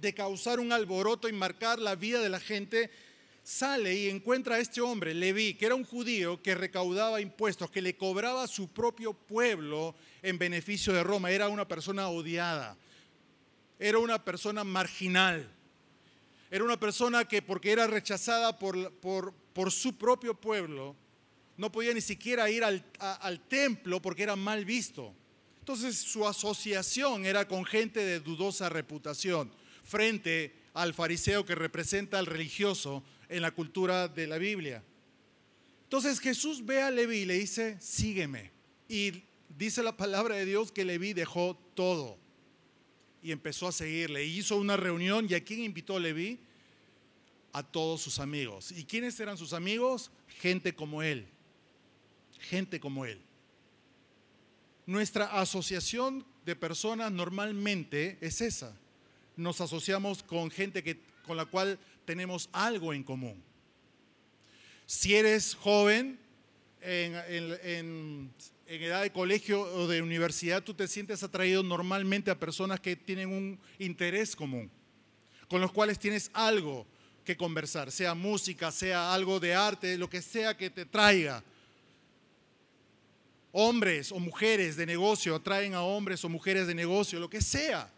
de 0.00 0.14
causar 0.14 0.60
un 0.60 0.72
alboroto 0.72 1.28
y 1.28 1.32
marcar 1.32 1.78
la 1.78 1.94
vida 1.94 2.20
de 2.20 2.28
la 2.28 2.40
gente, 2.40 2.90
sale 3.42 3.94
y 3.94 4.08
encuentra 4.08 4.56
a 4.56 4.58
este 4.58 4.80
hombre, 4.80 5.14
Leví, 5.14 5.54
que 5.54 5.66
era 5.66 5.74
un 5.74 5.84
judío 5.84 6.42
que 6.42 6.54
recaudaba 6.54 7.20
impuestos, 7.20 7.70
que 7.70 7.82
le 7.82 7.96
cobraba 7.96 8.44
a 8.44 8.48
su 8.48 8.68
propio 8.68 9.14
pueblo 9.14 9.94
en 10.22 10.38
beneficio 10.38 10.92
de 10.92 11.02
Roma. 11.02 11.30
Era 11.30 11.48
una 11.48 11.66
persona 11.66 12.08
odiada, 12.08 12.76
era 13.78 13.98
una 13.98 14.22
persona 14.22 14.64
marginal, 14.64 15.50
era 16.50 16.64
una 16.64 16.78
persona 16.78 17.26
que 17.26 17.42
porque 17.42 17.72
era 17.72 17.86
rechazada 17.86 18.58
por, 18.58 18.92
por, 19.00 19.72
su 19.72 19.96
propio 19.96 20.34
pueblo, 20.34 20.94
no 21.56 21.72
podía 21.72 21.92
ni 21.92 22.00
siquiera 22.00 22.48
ir 22.50 22.62
al, 22.62 22.84
al 22.98 23.40
templo 23.48 24.00
porque 24.00 24.22
era 24.22 24.36
mal 24.36 24.64
visto. 24.64 25.14
Entonces 25.58 25.98
su 25.98 26.26
asociación 26.26 27.26
era 27.26 27.48
con 27.48 27.64
gente 27.64 28.00
de 28.00 28.20
dudosa 28.20 28.68
reputación 28.68 29.50
frente 29.88 30.54
al 30.74 30.92
fariseo 30.92 31.46
que 31.46 31.54
representa 31.54 32.18
al 32.18 32.26
religioso 32.26 33.02
en 33.28 33.42
la 33.42 33.50
cultura 33.50 34.06
de 34.06 34.26
la 34.26 34.36
Biblia. 34.36 34.84
Entonces 35.84 36.20
Jesús 36.20 36.64
ve 36.64 36.82
a 36.82 36.90
Leví 36.90 37.20
y 37.20 37.24
le 37.24 37.38
dice, 37.38 37.78
sígueme. 37.80 38.50
Y 38.88 39.22
dice 39.56 39.82
la 39.82 39.96
palabra 39.96 40.36
de 40.36 40.44
Dios 40.44 40.70
que 40.70 40.84
Leví 40.84 41.14
dejó 41.14 41.58
todo 41.74 42.18
y 43.22 43.32
empezó 43.32 43.66
a 43.66 43.72
seguirle. 43.72 44.26
Y 44.26 44.38
hizo 44.38 44.58
una 44.58 44.76
reunión 44.76 45.26
y 45.28 45.34
a 45.34 45.42
quién 45.42 45.60
invitó 45.60 45.98
Leví? 45.98 46.38
A 47.54 47.62
todos 47.62 48.02
sus 48.02 48.18
amigos. 48.18 48.70
¿Y 48.70 48.84
quiénes 48.84 49.18
eran 49.18 49.38
sus 49.38 49.54
amigos? 49.54 50.10
Gente 50.26 50.74
como 50.74 51.02
él. 51.02 51.26
Gente 52.38 52.78
como 52.78 53.06
él. 53.06 53.20
Nuestra 54.84 55.40
asociación 55.40 56.26
de 56.44 56.54
personas 56.54 57.10
normalmente 57.10 58.18
es 58.20 58.42
esa. 58.42 58.78
Nos 59.38 59.60
asociamos 59.60 60.22
con 60.22 60.50
gente 60.50 60.82
que, 60.82 61.00
con 61.26 61.36
la 61.36 61.46
cual 61.46 61.78
tenemos 62.04 62.50
algo 62.52 62.92
en 62.92 63.04
común. 63.04 63.42
Si 64.84 65.14
eres 65.14 65.54
joven, 65.54 66.18
en, 66.80 67.14
en, 67.62 68.34
edad 68.66 69.02
de 69.02 69.12
colegio 69.12 69.62
o 69.62 69.86
de 69.86 70.02
universidad, 70.02 70.62
tú 70.62 70.74
te 70.74 70.88
sientes 70.88 71.22
atraído 71.22 71.62
normalmente 71.62 72.30
a 72.30 72.38
personas 72.38 72.80
que 72.80 72.96
tienen 72.96 73.30
un 73.30 73.58
interés 73.78 74.36
común, 74.36 74.70
con 75.48 75.60
los 75.60 75.72
cuales 75.72 75.98
tienes 75.98 76.30
algo 76.34 76.86
que 77.24 77.36
conversar, 77.36 77.90
sea 77.90 78.14
música, 78.14 78.70
sea 78.70 79.14
algo 79.14 79.40
de 79.40 79.54
arte, 79.54 79.96
lo 79.96 80.10
que 80.10 80.20
sea 80.20 80.56
que 80.56 80.68
te 80.68 80.84
traiga 80.84 81.42
hombres 83.52 84.12
o 84.12 84.18
mujeres 84.18 84.76
de 84.76 84.86
negocio 84.86 85.34
atraen 85.34 85.74
a 85.74 85.82
hombres 85.82 86.24
o 86.24 86.28
mujeres 86.28 86.66
de 86.66 86.74
negocio, 86.74 87.18
lo 87.18 87.30
que 87.30 87.40
sea. 87.40 87.90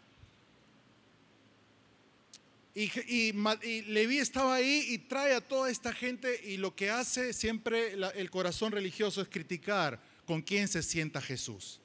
Y, 2.73 2.89
y, 3.07 3.81
Leví 3.83 4.19
estaba 4.19 4.55
ahí 4.55 4.85
y 4.89 4.97
trae 4.97 5.33
a 5.33 5.41
toda 5.41 5.69
esta 5.69 5.91
gente 5.91 6.39
y 6.45 6.57
lo 6.57 6.75
que 6.75 6.89
hace 6.89 7.33
siempre 7.33 7.93
el 7.93 8.29
corazón 8.29 8.71
religioso 8.71 9.21
es 9.21 9.27
criticar 9.27 10.01
con 10.25 10.41
quién 10.41 10.67
se 10.67 10.81
sienta 10.81 11.21
Jesús. 11.21 11.81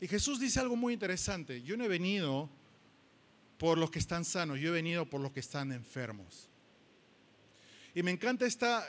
Y 0.00 0.08
Jesús 0.08 0.40
dice 0.40 0.60
algo 0.60 0.76
muy 0.76 0.94
interesante, 0.94 1.62
yo 1.62 1.76
no 1.76 1.84
he 1.84 1.88
venido 1.88 2.48
por 3.58 3.76
los 3.76 3.90
que 3.90 3.98
están 3.98 4.24
sanos, 4.24 4.58
yo 4.58 4.68
he 4.68 4.72
venido 4.72 5.04
por 5.04 5.20
los 5.20 5.32
que 5.32 5.40
están 5.40 5.72
enfermos. 5.72 6.48
Y 7.94 8.02
me 8.02 8.10
encanta 8.10 8.46
esta, 8.46 8.86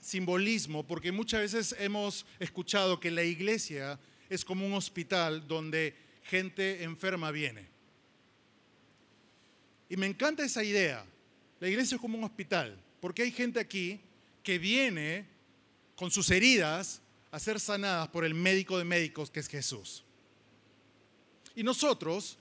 simbolismo 0.00 0.86
porque 0.86 1.12
muchas 1.12 1.40
veces 1.40 1.76
hemos 1.78 2.24
escuchado 2.38 2.98
que 2.98 3.10
la 3.10 3.24
iglesia 3.24 4.00
es 4.30 4.42
como 4.42 4.66
un 4.66 4.72
hospital 4.72 5.46
donde 5.46 5.94
gente 6.22 6.82
enferma 6.82 7.30
viene. 7.30 7.73
Y 9.88 9.96
me 9.96 10.06
encanta 10.06 10.44
esa 10.44 10.64
idea. 10.64 11.04
La 11.60 11.68
iglesia 11.68 11.96
es 11.96 12.00
como 12.00 12.18
un 12.18 12.24
hospital, 12.24 12.78
porque 13.00 13.22
hay 13.22 13.30
gente 13.30 13.60
aquí 13.60 14.00
que 14.42 14.58
viene 14.58 15.26
con 15.96 16.10
sus 16.10 16.30
heridas 16.30 17.00
a 17.30 17.38
ser 17.38 17.58
sanadas 17.58 18.08
por 18.08 18.24
el 18.24 18.34
médico 18.34 18.78
de 18.78 18.84
médicos 18.84 19.30
que 19.30 19.40
es 19.40 19.48
Jesús. 19.48 20.04
Y 21.54 21.62
nosotros, 21.62 22.38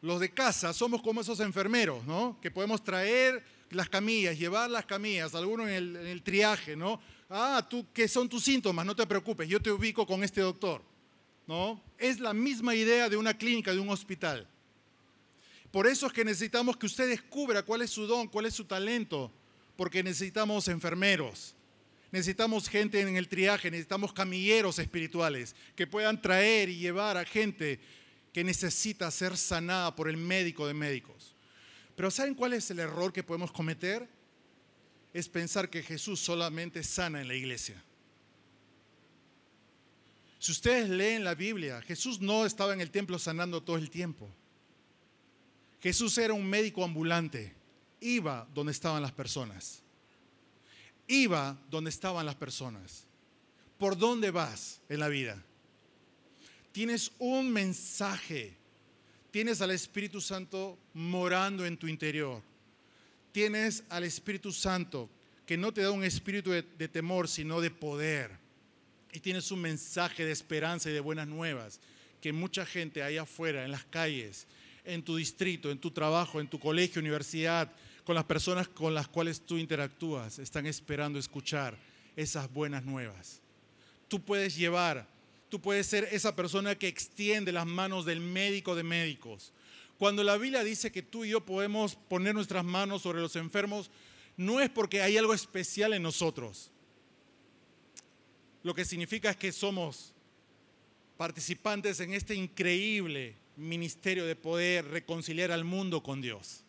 los 0.00 0.20
de 0.20 0.32
casa, 0.32 0.72
somos 0.72 1.02
como 1.02 1.20
esos 1.20 1.40
enfermeros, 1.40 2.04
¿no? 2.06 2.38
Que 2.40 2.50
podemos 2.50 2.82
traer 2.82 3.44
las 3.70 3.88
camillas, 3.88 4.38
llevar 4.38 4.70
las 4.70 4.84
camillas, 4.84 5.34
algunos 5.34 5.68
en 5.68 5.96
el, 5.96 6.22
triaje, 6.22 6.76
¿no? 6.76 7.00
Ah, 7.28 7.66
tú, 7.68 7.86
¿qué 7.92 8.08
son 8.08 8.28
tus 8.28 8.42
síntomas? 8.42 8.84
No 8.84 8.96
te 8.96 9.06
preocupes, 9.06 9.48
yo 9.48 9.60
te 9.60 9.70
ubico 9.70 10.06
con 10.06 10.24
este 10.24 10.40
doctor, 10.40 10.82
¿no? 11.46 11.80
Es 11.96 12.18
la 12.18 12.34
misma 12.34 12.74
idea 12.74 13.08
de 13.08 13.16
una 13.16 13.34
clínica, 13.34 13.72
de 13.72 13.78
un 13.78 13.90
hospital. 13.90 14.48
Por 15.70 15.86
eso 15.86 16.06
es 16.06 16.12
que 16.12 16.24
necesitamos 16.24 16.76
que 16.76 16.86
usted 16.86 17.08
descubra 17.08 17.62
cuál 17.62 17.82
es 17.82 17.90
su 17.90 18.06
don, 18.06 18.26
cuál 18.26 18.46
es 18.46 18.54
su 18.54 18.64
talento, 18.64 19.32
porque 19.76 20.02
necesitamos 20.02 20.66
enfermeros, 20.68 21.54
necesitamos 22.10 22.68
gente 22.68 23.00
en 23.00 23.16
el 23.16 23.28
triaje, 23.28 23.70
necesitamos 23.70 24.12
camilleros 24.12 24.78
espirituales 24.78 25.54
que 25.76 25.86
puedan 25.86 26.20
traer 26.20 26.68
y 26.68 26.76
llevar 26.76 27.16
a 27.16 27.24
gente 27.24 27.78
que 28.32 28.42
necesita 28.42 29.10
ser 29.10 29.36
sanada 29.36 29.94
por 29.94 30.08
el 30.08 30.16
médico 30.16 30.66
de 30.66 30.74
médicos. 30.74 31.34
Pero 31.94 32.10
¿saben 32.10 32.34
cuál 32.34 32.52
es 32.52 32.70
el 32.70 32.80
error 32.80 33.12
que 33.12 33.22
podemos 33.22 33.52
cometer? 33.52 34.08
Es 35.12 35.28
pensar 35.28 35.68
que 35.70 35.82
Jesús 35.82 36.20
solamente 36.20 36.82
sana 36.82 37.20
en 37.20 37.28
la 37.28 37.34
iglesia. 37.34 37.82
Si 40.38 40.52
ustedes 40.52 40.88
leen 40.88 41.22
la 41.22 41.34
Biblia, 41.34 41.82
Jesús 41.82 42.20
no 42.20 42.46
estaba 42.46 42.72
en 42.72 42.80
el 42.80 42.90
templo 42.90 43.18
sanando 43.18 43.62
todo 43.62 43.76
el 43.76 43.90
tiempo. 43.90 44.28
Jesús 45.82 46.16
era 46.18 46.34
un 46.34 46.46
médico 46.46 46.84
ambulante. 46.84 47.54
Iba 48.00 48.48
donde 48.54 48.72
estaban 48.72 49.02
las 49.02 49.12
personas. 49.12 49.82
Iba 51.06 51.58
donde 51.70 51.90
estaban 51.90 52.24
las 52.24 52.36
personas. 52.36 53.04
¿Por 53.78 53.96
dónde 53.96 54.30
vas 54.30 54.80
en 54.88 55.00
la 55.00 55.08
vida? 55.08 55.42
Tienes 56.72 57.12
un 57.18 57.50
mensaje 57.50 58.60
Tienes 59.30 59.60
al 59.60 59.70
Espíritu 59.70 60.20
Santo 60.20 60.76
morando 60.92 61.64
en 61.64 61.76
tu 61.76 61.86
interior. 61.86 62.42
Tienes 63.30 63.84
al 63.88 64.02
Espíritu 64.02 64.50
Santo 64.50 65.08
que 65.46 65.56
no 65.56 65.72
te 65.72 65.82
da 65.82 65.92
un 65.92 66.02
espíritu 66.02 66.50
de, 66.50 66.88
temor, 66.88 67.28
sino 67.28 67.60
de 67.60 67.70
poder. 67.70 68.32
Y 69.12 69.20
tienes 69.20 69.50
un 69.52 69.60
mensaje 69.60 70.24
de 70.24 70.32
esperanza 70.32 70.90
y 70.90 70.92
de 70.92 71.00
buenas 71.00 71.28
nuevas 71.28 71.80
que 72.20 72.32
mucha 72.32 72.66
gente 72.66 73.02
allá 73.02 73.22
afuera, 73.22 73.64
en 73.64 73.70
las 73.70 73.84
calles, 73.84 74.46
en 74.84 75.02
tu 75.02 75.16
distrito, 75.16 75.70
en 75.70 75.78
tu 75.78 75.90
trabajo, 75.90 76.40
en 76.40 76.48
tu 76.48 76.58
colegio, 76.58 77.00
universidad, 77.00 77.72
con 78.04 78.14
las 78.14 78.24
personas 78.24 78.68
con 78.68 78.94
las 78.94 79.08
cuales 79.08 79.40
tú 79.40 79.58
interactúas, 79.58 80.38
están 80.38 80.66
esperando 80.66 81.18
escuchar 81.18 81.76
esas 82.16 82.52
buenas 82.52 82.84
nuevas. 82.84 83.40
Tú 84.08 84.20
puedes 84.20 84.56
llevar 84.56 85.06
tú 85.50 85.60
puedes 85.60 85.86
ser 85.86 86.08
esa 86.12 86.34
persona 86.34 86.76
que 86.76 86.88
extiende 86.88 87.52
las 87.52 87.66
manos 87.66 88.06
del 88.06 88.20
médico 88.20 88.74
de 88.74 88.84
médicos. 88.84 89.52
Cuando 89.98 90.24
la 90.24 90.38
Biblia 90.38 90.64
dice 90.64 90.90
que 90.90 91.02
tú 91.02 91.24
y 91.24 91.30
yo 91.30 91.44
podemos 91.44 91.96
poner 91.96 92.34
nuestras 92.34 92.64
manos 92.64 93.02
sobre 93.02 93.20
los 93.20 93.36
enfermos, 93.36 93.90
no 94.36 94.60
es 94.60 94.70
porque 94.70 95.02
hay 95.02 95.18
algo 95.18 95.34
especial 95.34 95.92
en 95.92 96.02
nosotros. 96.02 96.70
Lo 98.62 98.74
que 98.74 98.86
significa 98.86 99.30
es 99.30 99.36
que 99.36 99.52
somos 99.52 100.14
participantes 101.18 102.00
en 102.00 102.14
este 102.14 102.34
increíble 102.34 103.34
ministerio 103.60 104.26
de 104.26 104.36
poder 104.36 104.86
reconciliar 104.86 105.52
al 105.52 105.64
mundo 105.64 106.02
con 106.02 106.20
Dios. 106.20 106.64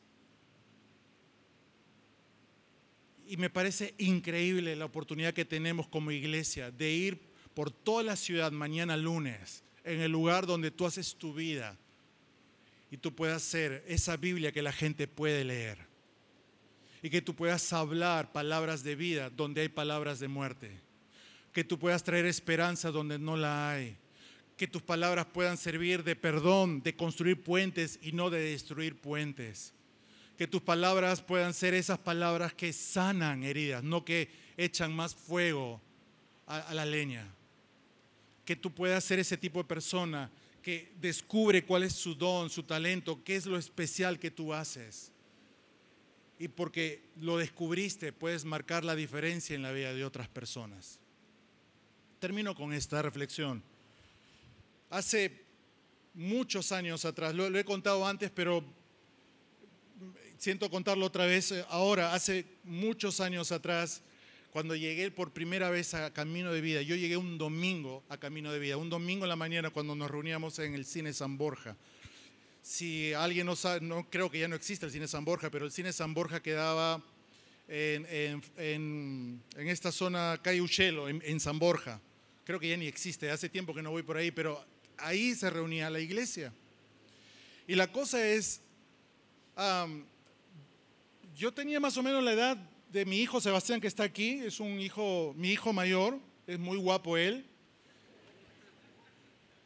Y 3.28 3.38
me 3.38 3.50
parece 3.50 3.96
increíble 3.98 4.76
la 4.76 4.86
oportunidad 4.86 5.34
que 5.34 5.46
tenemos 5.46 5.88
como 5.88 6.12
iglesia 6.12 6.70
de 6.70 6.92
ir 6.92 7.20
por 7.54 7.72
toda 7.72 8.04
la 8.04 8.16
ciudad 8.16 8.52
mañana 8.52 8.98
lunes, 8.98 9.64
en 9.84 10.02
el 10.02 10.12
lugar 10.12 10.46
donde 10.46 10.72
tú 10.72 10.86
haces 10.86 11.16
tu 11.16 11.34
vida, 11.34 11.78
y 12.92 12.98
tú 12.98 13.16
puedas 13.16 13.42
ser 13.42 13.86
esa 13.88 14.18
Biblia 14.18 14.52
que 14.52 14.62
la 14.62 14.74
gente 14.74 15.08
puede 15.08 15.46
leer. 15.46 15.78
Y 17.02 17.10
que 17.10 17.22
tú 17.22 17.34
puedas 17.34 17.72
hablar 17.72 18.34
palabras 18.34 18.84
de 18.84 18.96
vida 18.96 19.30
donde 19.30 19.62
hay 19.62 19.70
palabras 19.70 20.20
de 20.20 20.28
muerte. 20.28 20.78
Que 21.54 21.64
tú 21.64 21.80
puedas 21.80 22.04
traer 22.04 22.26
esperanza 22.26 22.92
donde 22.92 23.18
no 23.18 23.38
la 23.38 23.72
hay. 23.72 23.96
Que 24.62 24.68
tus 24.68 24.84
palabras 24.84 25.26
puedan 25.26 25.58
servir 25.58 26.04
de 26.04 26.16
perdón, 26.16 26.84
de 26.84 26.96
construir 26.96 27.42
puentes 27.42 27.98
y 28.00 28.12
no 28.12 28.30
de 28.30 28.42
destruir 28.42 28.96
puentes. 28.96 29.74
Que 30.38 30.46
tus 30.46 30.62
palabras 30.62 31.20
puedan 31.20 31.56
ser 31.56 31.74
esas 31.74 31.98
palabras 31.98 32.54
que 32.54 32.72
sanan 32.72 33.44
heridas, 33.44 33.84
no 33.84 34.06
que 34.06 34.30
echan 34.58 34.96
más 34.96 35.16
fuego 35.16 35.82
a, 36.46 36.76
la 36.76 36.86
leña 36.86 37.28
que 38.46 38.56
tú 38.56 38.72
puedas 38.72 39.04
ser 39.04 39.18
ese 39.18 39.36
tipo 39.36 39.58
de 39.58 39.68
persona 39.68 40.30
que 40.62 40.92
descubre 41.02 41.66
cuál 41.66 41.82
es 41.82 41.94
su 41.94 42.14
don, 42.14 42.52
su 42.52 42.62
talento, 42.62 43.24
qué 43.24 43.38
es 43.38 43.48
lo 43.48 43.58
especial 43.58 44.20
que 44.20 44.30
tú 44.30 44.54
haces. 44.54 45.12
y 46.38 46.50
porque 46.50 47.02
lo 47.20 47.40
descubriste, 47.40 48.14
puedes 48.14 48.46
marcar 48.46 48.86
la 48.86 48.96
diferencia 48.96 49.56
en 49.56 49.64
la 49.64 49.72
vida 49.72 49.92
de 49.92 50.06
otras 50.06 50.28
personas. 50.28 51.00
Termino 52.20 52.54
con 52.54 52.74
esta 52.74 53.02
reflexión. 53.02 53.71
Hace 54.92 55.32
muchos 56.14 56.74
años 56.74 57.06
atrás, 57.06 57.34
lo, 57.34 57.48
he 57.58 57.64
contado 57.64 58.06
antes, 58.06 58.30
pero 58.30 58.62
siento 60.38 60.70
contarlo 60.70 61.06
otra 61.06 61.26
vez 61.26 61.54
eh, 61.54 61.64
ahora, 61.70 62.14
hace 62.14 62.46
muchos 62.66 63.22
años 63.22 63.54
atrás, 63.54 64.02
cuando 64.52 64.76
llegué 64.76 65.10
por 65.10 65.32
primera 65.32 65.70
vez 65.70 65.94
a 65.94 66.12
Camino 66.12 66.52
de 66.52 66.60
Vida, 66.60 66.82
yo 66.82 66.98
llegué 66.98 67.16
un 67.16 67.38
domingo 67.38 68.04
a 68.10 68.18
Camino 68.18 68.52
de 68.52 68.60
Vida, 68.60 68.76
un 68.76 68.90
domingo 68.90 69.24
en 69.24 69.30
la 69.30 69.38
mañana 69.38 69.70
cuando 69.70 69.96
nos 69.96 70.12
reuníamos 70.12 70.60
en 70.60 70.74
el 70.74 70.84
cine 70.84 71.14
San 71.14 71.38
Borja. 71.38 71.78
Si 72.62 73.14
alguien 73.14 73.46
no 73.46 73.56
sabe, 73.56 73.80
no 73.80 74.10
creo 74.10 74.30
que 74.30 74.40
ya 74.40 74.50
no 74.50 74.58
existe 74.58 74.86
el 74.86 74.92
cine 74.92 75.08
San 75.08 75.24
Borja, 75.24 75.50
pero 75.50 75.64
el 75.66 75.72
cine 75.72 75.94
San 75.94 76.14
Borja 76.14 76.44
quedaba 76.44 77.02
en, 77.70 79.42
esta 79.56 79.94
zona 79.94 80.38
calle 80.44 80.60
Uchelo, 80.62 81.08
en 81.08 81.40
San 81.40 81.60
Borja. 81.60 82.02
Creo 82.44 82.60
que 82.60 82.68
ya 82.68 82.76
ni 82.76 82.88
existe, 82.88 83.32
hace 83.32 83.48
tiempo 83.48 83.74
que 83.74 83.82
no 83.82 83.92
voy 83.92 84.04
por 84.04 84.18
ahí, 84.18 84.32
pero 84.32 84.62
ahí 85.02 85.36
se 85.36 85.50
reunía 85.50 85.90
la 85.90 86.00
iglesia. 86.00 86.54
Y 87.68 87.76
la 87.76 87.92
cosa 87.92 88.26
es, 88.26 88.62
yo 91.36 91.54
tenía 91.54 91.80
más 91.80 91.98
o 91.98 92.04
menos 92.04 92.24
la 92.24 92.34
edad 92.34 92.58
de 92.92 93.06
mi 93.06 93.20
hijo 93.20 93.40
Sebastián 93.40 93.80
que 93.80 93.88
está 93.88 94.04
aquí, 94.04 94.42
es 94.44 94.60
un 94.60 94.80
hijo, 94.80 95.34
mi 95.38 95.52
hijo 95.52 95.72
mayor, 95.72 96.20
es 96.48 96.60
muy 96.60 96.78
guapo 96.78 97.16
él, 97.16 97.46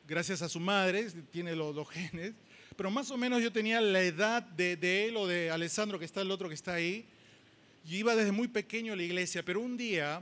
gracias 0.08 0.42
a 0.42 0.50
su 0.50 0.60
madre, 0.60 1.10
tiene 1.32 1.56
los, 1.56 1.74
dos 1.74 1.89
genes, 1.89 2.34
pero 2.75 2.92
más 2.92 3.10
o 3.10 3.18
menos 3.18 3.42
yo 3.42 3.51
tenía 3.51 3.82
la 3.82 4.01
edad 4.01 4.44
de, 4.44 4.75
de, 4.75 5.06
él 5.06 5.18
o 5.18 5.25
de 5.25 5.50
Alessandro, 5.50 5.98
que 5.98 6.06
está 6.06 6.22
el 6.22 6.32
otro 6.32 6.50
que 6.50 6.56
está 6.56 6.74
ahí. 6.74 7.06
Yo 7.86 7.98
iba 7.98 8.15
desde 8.15 8.32
muy 8.32 8.48
pequeño 8.48 8.94
a 8.94 8.96
la 8.96 9.04
iglesia, 9.04 9.44
pero 9.44 9.62
un 9.62 9.77
día, 9.77 10.22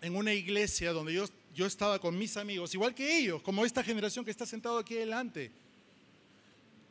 en 0.00 0.16
una 0.16 0.34
iglesia 0.34 0.92
donde 0.92 1.14
yo 1.14 1.24
yo 1.54 1.66
estaba 1.66 1.98
con 1.98 2.18
mis 2.18 2.36
amigos, 2.36 2.74
igual 2.74 2.94
que 2.94 3.18
ellos, 3.18 3.42
como 3.42 3.64
esta 3.64 3.82
generación 3.82 4.24
que 4.24 4.30
está 4.30 4.46
sentado 4.46 4.78
aquí 4.78 4.94
delante, 4.94 5.50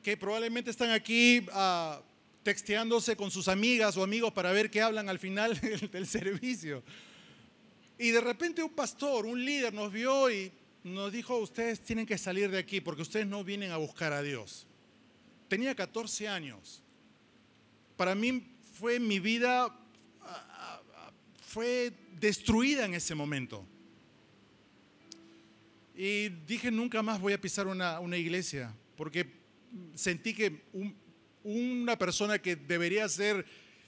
que 0.03 0.17
probablemente 0.17 0.69
están 0.69 0.91
aquí 0.91 1.45
uh, 1.53 2.01
texteándose 2.43 3.15
con 3.15 3.31
sus 3.31 3.47
amigas 3.47 3.97
o 3.97 4.03
amigos 4.03 4.33
para 4.33 4.51
ver 4.51 4.69
qué 4.69 4.81
hablan 4.81 5.09
al 5.09 5.19
final 5.19 5.59
del, 5.91 6.07
servicio. 6.07 6.83
Y 7.97 8.09
de 8.09 8.21
repente 8.21 8.63
un 8.63 8.71
pastor, 8.71 9.25
un 9.25 9.43
líder 9.43 9.73
nos 9.73 9.91
vio 9.91 10.31
y 10.31 10.51
nos 10.83 11.11
dijo, 11.11 11.37
ustedes 11.37 11.81
tienen 11.81 12.05
que 12.05 12.17
salir 12.17 12.49
de 12.49 12.57
aquí 12.57 12.81
porque 12.81 13.03
ustedes 13.03 13.27
no 13.27 13.43
vienen 13.43 13.71
a 13.71 13.77
buscar 13.77 14.13
a 14.13 14.21
Dios. 14.21 14.65
Tenía 15.47 15.75
14 15.75 16.27
años. 16.27 16.81
Para 17.97 18.15
mí 18.15 18.43
fue 18.79 18.99
mi 18.99 19.19
vida, 19.19 19.65
ah, 19.65 19.71
ah, 20.21 21.11
fue 21.45 21.91
destruida 22.19 22.85
en 22.85 22.95
ese 22.95 23.13
momento. 23.13 23.67
Y 25.95 26.29
dije, 26.29 26.71
nunca 26.71 27.01
más 27.01 27.19
voy 27.19 27.33
a 27.33 27.41
pisar 27.41 27.67
una, 27.67 28.17
iglesia, 28.17 28.73
porque 28.95 29.27
sentí 29.93 30.33
que 30.33 30.61
una 31.43 31.97
persona 31.97 32.39
que 32.39 32.55
debería 32.55 33.07
ser 33.09 33.45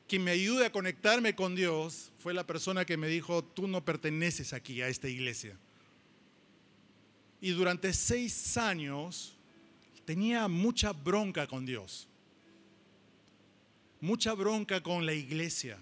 quien 0.08 0.24
me 0.24 0.32
ayude 0.32 0.66
a 0.66 0.72
conectarme 0.72 1.34
con 1.34 1.56
Dios 1.56 2.12
fue 2.20 2.34
la 2.34 2.46
persona 2.46 2.86
que 2.86 2.98
me 2.98 3.08
dijo, 3.08 3.44
tú 3.44 3.68
no 3.68 3.86
perteneces 3.86 4.54
aquí 4.54 4.82
a 4.82 4.88
esta 4.90 5.08
iglesia. 5.08 5.58
Y 7.40 7.52
durante 7.52 7.94
seis 7.94 8.58
años 8.58 9.36
tenía 10.06 10.48
mucha 10.48 10.94
bronca 10.94 11.48
con 11.48 11.66
Dios, 11.66 12.08
mucha 14.02 14.34
bronca 14.34 14.84
con 14.84 15.06
la 15.06 15.14
iglesia. 15.14 15.78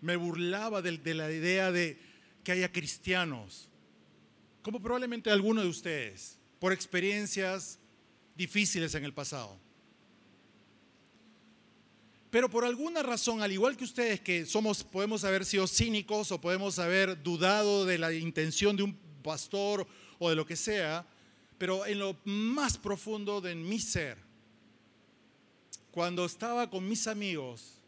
Me 0.00 0.16
burlaba 0.16 0.82
de 0.82 1.14
la 1.14 1.30
idea 1.30 1.70
de 1.70 1.96
que 2.42 2.52
haya 2.52 2.72
cristianos 2.72 3.68
como 4.62 4.80
probablemente 4.80 5.30
alguno 5.30 5.62
de 5.62 5.68
ustedes, 5.68 6.38
por 6.58 6.72
experiencias 6.72 7.78
difíciles 8.36 8.94
en 8.94 9.04
el 9.04 9.12
pasado. 9.12 9.58
Pero 12.30 12.48
por 12.48 12.64
alguna 12.64 13.02
razón, 13.02 13.42
al 13.42 13.52
igual 13.52 13.76
que 13.76 13.84
ustedes 13.84 14.20
que 14.20 14.46
somos, 14.46 14.82
podemos 14.82 15.22
haber 15.24 15.44
sido 15.44 15.66
cínicos 15.66 16.32
o 16.32 16.40
podemos 16.40 16.78
haber 16.78 17.22
dudado 17.22 17.84
de 17.84 17.98
la 17.98 18.12
intención 18.12 18.74
de 18.74 18.84
un 18.84 18.96
pastor 19.22 19.86
o 20.18 20.30
de 20.30 20.36
lo 20.36 20.46
que 20.46 20.56
sea, 20.56 21.06
pero 21.58 21.84
en 21.84 21.98
lo 21.98 22.16
más 22.24 22.78
profundo 22.78 23.40
de 23.40 23.54
mi 23.54 23.78
ser, 23.78 24.16
cuando 25.90 26.24
estaba 26.24 26.70
con 26.70 26.88
mis 26.88 27.06
amigos 27.06 27.82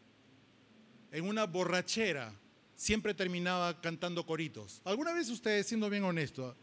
en 1.11 1.25
una 1.25 1.45
borrachera, 1.45 2.31
siempre 2.75 3.13
terminaba 3.13 3.81
cantando 3.81 4.25
coritos. 4.25 4.81
¿Alguna 4.85 5.13
vez 5.13 5.29
ustedes, 5.29 5.65
siendo 5.65 5.89
bien 5.89 6.03
honesto, 6.03 6.55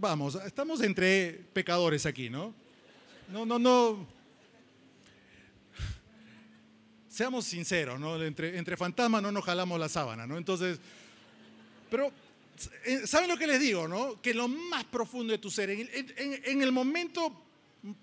vamos, 0.00 0.34
estamos 0.46 0.80
entre 0.80 1.32
pecadores 1.52 2.06
aquí, 2.06 2.30
¿no? 2.30 2.54
No, 3.28 3.44
no, 3.44 3.58
no. 3.58 4.06
Seamos 7.08 7.44
sinceros, 7.44 8.00
¿no? 8.00 8.20
Entre, 8.22 8.76
fantasmas 8.76 9.22
no 9.22 9.30
nos 9.30 9.44
jalamos 9.44 9.78
la 9.78 9.88
sábana, 9.88 10.26
¿no? 10.26 10.38
Entonces, 10.38 10.80
pero, 11.90 12.10
eh, 12.86 13.06
¿saben 13.06 13.28
lo 13.28 13.36
que 13.36 13.46
les 13.46 13.60
digo, 13.60 13.86
no? 13.86 14.20
Que 14.22 14.32
lo 14.32 14.48
más 14.48 14.84
profundo 14.84 15.32
de 15.32 15.38
tu 15.38 15.50
ser, 15.50 15.70
en, 15.70 16.62
el 16.62 16.72
momento 16.72 17.44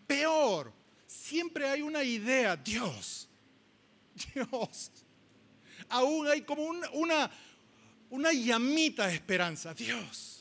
peor, 0.06 0.72
siempre 1.08 1.68
hay 1.68 1.82
una 1.82 2.04
idea, 2.04 2.56
Dios, 2.56 3.28
Dios. 4.36 4.92
Aún 5.90 6.28
hay 6.28 6.42
como 6.42 6.64
una, 6.64 7.32
una 8.10 8.34
llamita 8.34 9.08
de 9.08 9.16
esperanza, 9.16 9.74
Dios. 9.74 10.37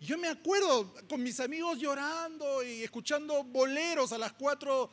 Yo 0.00 0.16
me 0.16 0.28
acuerdo 0.28 0.94
con 1.08 1.22
mis 1.22 1.40
amigos 1.40 1.78
llorando 1.78 2.62
y 2.62 2.84
escuchando 2.84 3.42
boleros 3.42 4.12
a 4.12 4.18
las 4.18 4.32
cuatro 4.32 4.90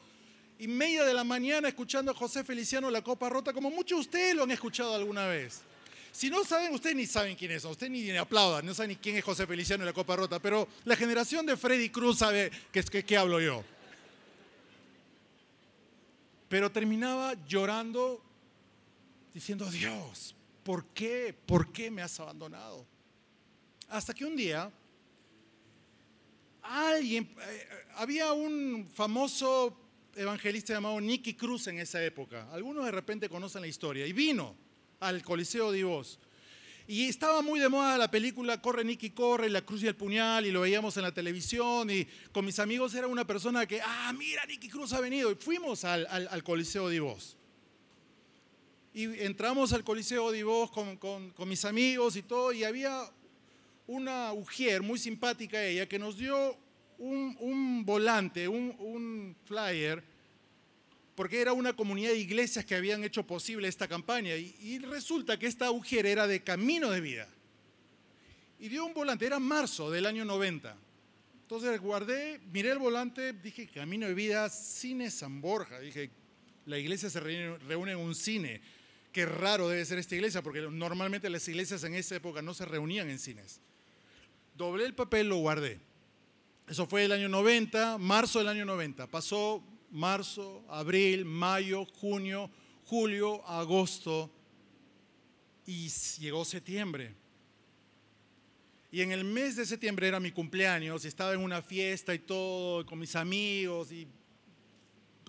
y 0.58 0.68
media 0.68 1.04
de 1.04 1.14
la 1.14 1.24
mañana, 1.24 1.68
escuchando 1.68 2.12
a 2.12 2.16
José 2.16 2.44
Feliciano 2.44 2.90
La 2.90 3.04
Copa 3.04 3.30
Rota, 3.30 3.54
como 3.54 3.70
muchos 3.70 3.98
de 3.98 4.02
ustedes 4.02 4.36
lo 4.36 4.44
han 4.44 4.52
escuchado 4.52 4.96
alguna 4.96 5.28
vez. 5.28 5.62
Si 6.12 6.30
no 6.30 6.44
saben, 6.44 6.74
ustedes 6.74 6.96
ni 6.96 7.06
saben 7.06 7.36
quién 7.36 7.52
es, 7.52 7.66
ustedes 7.66 7.92
ni, 7.92 8.10
aplaudan, 8.12 8.66
no 8.66 8.74
saben 8.74 8.90
ni 8.90 8.96
quién 8.96 9.18
es 9.18 9.24
José 9.24 9.46
Feliciano 9.46 9.86
La 9.86 9.94
Copa 9.94 10.16
Rota, 10.16 10.40
pero 10.40 10.68
la 10.86 10.96
generación 10.96 11.46
de 11.46 11.58
Freddy 11.58 11.90
Cruz 11.90 12.20
sabe 12.20 12.52
qué 12.72 12.84
que, 12.84 13.04
que 13.04 13.18
hablo 13.18 13.40
yo. 13.40 13.64
Pero 16.50 16.72
terminaba 16.72 17.36
llorando 17.48 18.24
diciendo, 19.34 19.70
Dios, 19.70 20.34
¿por 20.64 20.86
qué? 20.88 21.36
¿Por 21.46 21.72
qué 21.72 21.92
me 21.92 22.02
has 22.02 22.20
abandonado? 22.20 22.88
Hasta 23.90 24.14
que 24.14 24.26
un 24.26 24.36
día 24.36 24.72
alguien, 26.66 27.30
eh, 27.42 27.68
había 27.96 28.34
un 28.34 28.90
famoso 28.94 29.78
evangelista 30.16 30.74
llamado 30.74 31.00
Nicky 31.02 31.34
Cruz 31.34 31.68
en 31.68 31.80
esa 31.80 32.04
época. 32.04 32.50
Algunos 32.52 32.86
de 32.86 32.92
repente 32.92 33.30
conocen 33.30 33.62
la 33.62 33.68
historia. 33.68 34.08
Y 34.08 34.14
vino 34.14 34.56
al 35.00 35.22
Coliseo 35.24 35.72
de. 35.72 35.86
Y 36.88 37.06
estaba 37.06 37.42
muy 37.42 37.60
de 37.60 37.68
moda 37.68 37.98
la 37.98 38.12
película 38.12 38.62
Corre 38.62 38.86
Nicky 38.86 39.10
Corre, 39.10 39.50
La 39.50 39.62
Cruz 39.62 39.82
y 39.84 39.88
el 39.88 39.96
Puñal, 39.96 40.46
y 40.46 40.52
lo 40.52 40.62
veíamos 40.62 40.96
en 40.98 41.04
la 41.04 41.14
televisión. 41.14 41.90
Y 41.90 42.08
con 42.32 42.46
mis 42.46 42.60
amigos 42.60 42.94
era 42.94 43.08
una 43.08 43.26
persona 43.26 43.66
que, 43.66 43.82
ah, 43.82 44.14
mira, 44.18 44.46
Nicky 44.46 44.70
Cruz 44.70 44.94
ha 44.94 45.02
venido. 45.02 45.32
Y 45.32 45.36
fuimos 45.36 45.84
al, 45.84 46.44
Coliseo 46.44 46.90
de. 46.90 47.16
Y 48.94 49.04
entramos 49.24 49.74
al 49.74 49.84
Coliseo 49.84 50.32
de 50.32 50.44
con, 50.72 50.98
con 50.98 51.50
mis 51.50 51.66
amigos 51.66 52.16
y 52.16 52.24
todo. 52.24 52.54
Y 52.54 52.64
había 52.64 53.10
una 53.88 54.34
ujier 54.34 54.82
muy 54.82 54.98
simpática 54.98 55.64
ella 55.64 55.88
que 55.88 56.00
nos 56.00 56.18
dio 56.18 56.58
un, 56.98 57.84
volante, 57.86 58.48
un, 58.48 59.36
flyer, 59.46 60.04
porque 61.16 61.40
era 61.40 61.54
una 61.54 61.74
comunidad 61.74 62.12
de 62.12 62.20
iglesias 62.20 62.66
que 62.66 62.76
habían 62.76 63.04
hecho 63.04 63.26
posible 63.26 63.68
esta 63.68 63.88
campaña. 63.88 64.36
Y, 64.36 64.80
resulta 64.80 65.38
que 65.38 65.48
esta 65.48 65.72
ujier 65.72 66.06
era 66.06 66.28
de 66.28 66.44
camino 66.44 66.90
de 66.90 67.02
vida. 67.02 67.28
Y 68.60 68.70
dio 68.70 68.86
un 68.86 68.94
volante, 68.94 69.26
era 69.26 69.40
marzo 69.40 69.92
del 69.92 70.06
año 70.06 70.26
90. 70.26 70.76
Entonces 71.42 71.80
guardé, 71.80 72.40
miré 72.52 72.72
el 72.72 72.80
volante, 72.80 73.34
dije, 73.34 73.68
Camino 73.68 74.08
de 74.08 74.14
Vida, 74.14 74.50
Cine 74.50 75.12
San 75.12 75.42
Borja. 75.42 75.80
Dije, 75.80 76.10
la 76.66 76.80
iglesia 76.80 77.10
se 77.10 77.20
reúne 77.20 77.92
en 77.92 78.00
un 78.00 78.16
cine. 78.16 78.62
Qué 79.12 79.26
raro 79.26 79.70
debe 79.70 79.86
ser 79.86 80.00
esta 80.00 80.16
iglesia, 80.16 80.42
porque 80.42 80.62
normalmente 80.62 81.30
las 81.30 81.48
iglesias 81.48 81.84
en 81.84 81.94
esa 81.94 82.16
época 82.16 82.42
no 82.42 82.54
se 82.54 82.66
reunían 82.66 83.10
en 83.10 83.20
cines. 83.20 83.62
Doblé 84.58 84.86
el 84.86 84.96
papel, 84.96 85.30
lo 85.30 85.38
guardé. 85.38 85.80
Eso 86.68 86.88
fue 86.88 87.06
el 87.06 87.12
año 87.12 87.30
90, 87.30 87.98
marzo 87.98 88.40
del 88.40 88.48
año 88.48 88.66
90. 88.66 89.08
Pasó 89.08 89.64
marzo, 89.92 90.64
abril, 90.70 91.26
mayo, 91.26 91.86
junio, 91.86 92.50
julio, 92.86 93.46
agosto 93.48 94.32
y 95.66 95.90
llegó 96.20 96.46
septiembre. 96.46 97.14
Y 98.92 99.02
en 99.02 99.12
el 99.12 99.26
mes 99.26 99.58
de 99.58 99.66
septiembre 99.66 100.08
era 100.08 100.20
mi 100.20 100.32
cumpleaños 100.32 101.04
y 101.04 101.08
estaba 101.08 101.34
en 101.34 101.42
una 101.42 101.62
fiesta 101.62 102.14
y 102.14 102.20
todo, 102.20 102.86
con 102.86 102.98
mis 102.98 103.16
amigos 103.16 103.92
y 103.92 104.08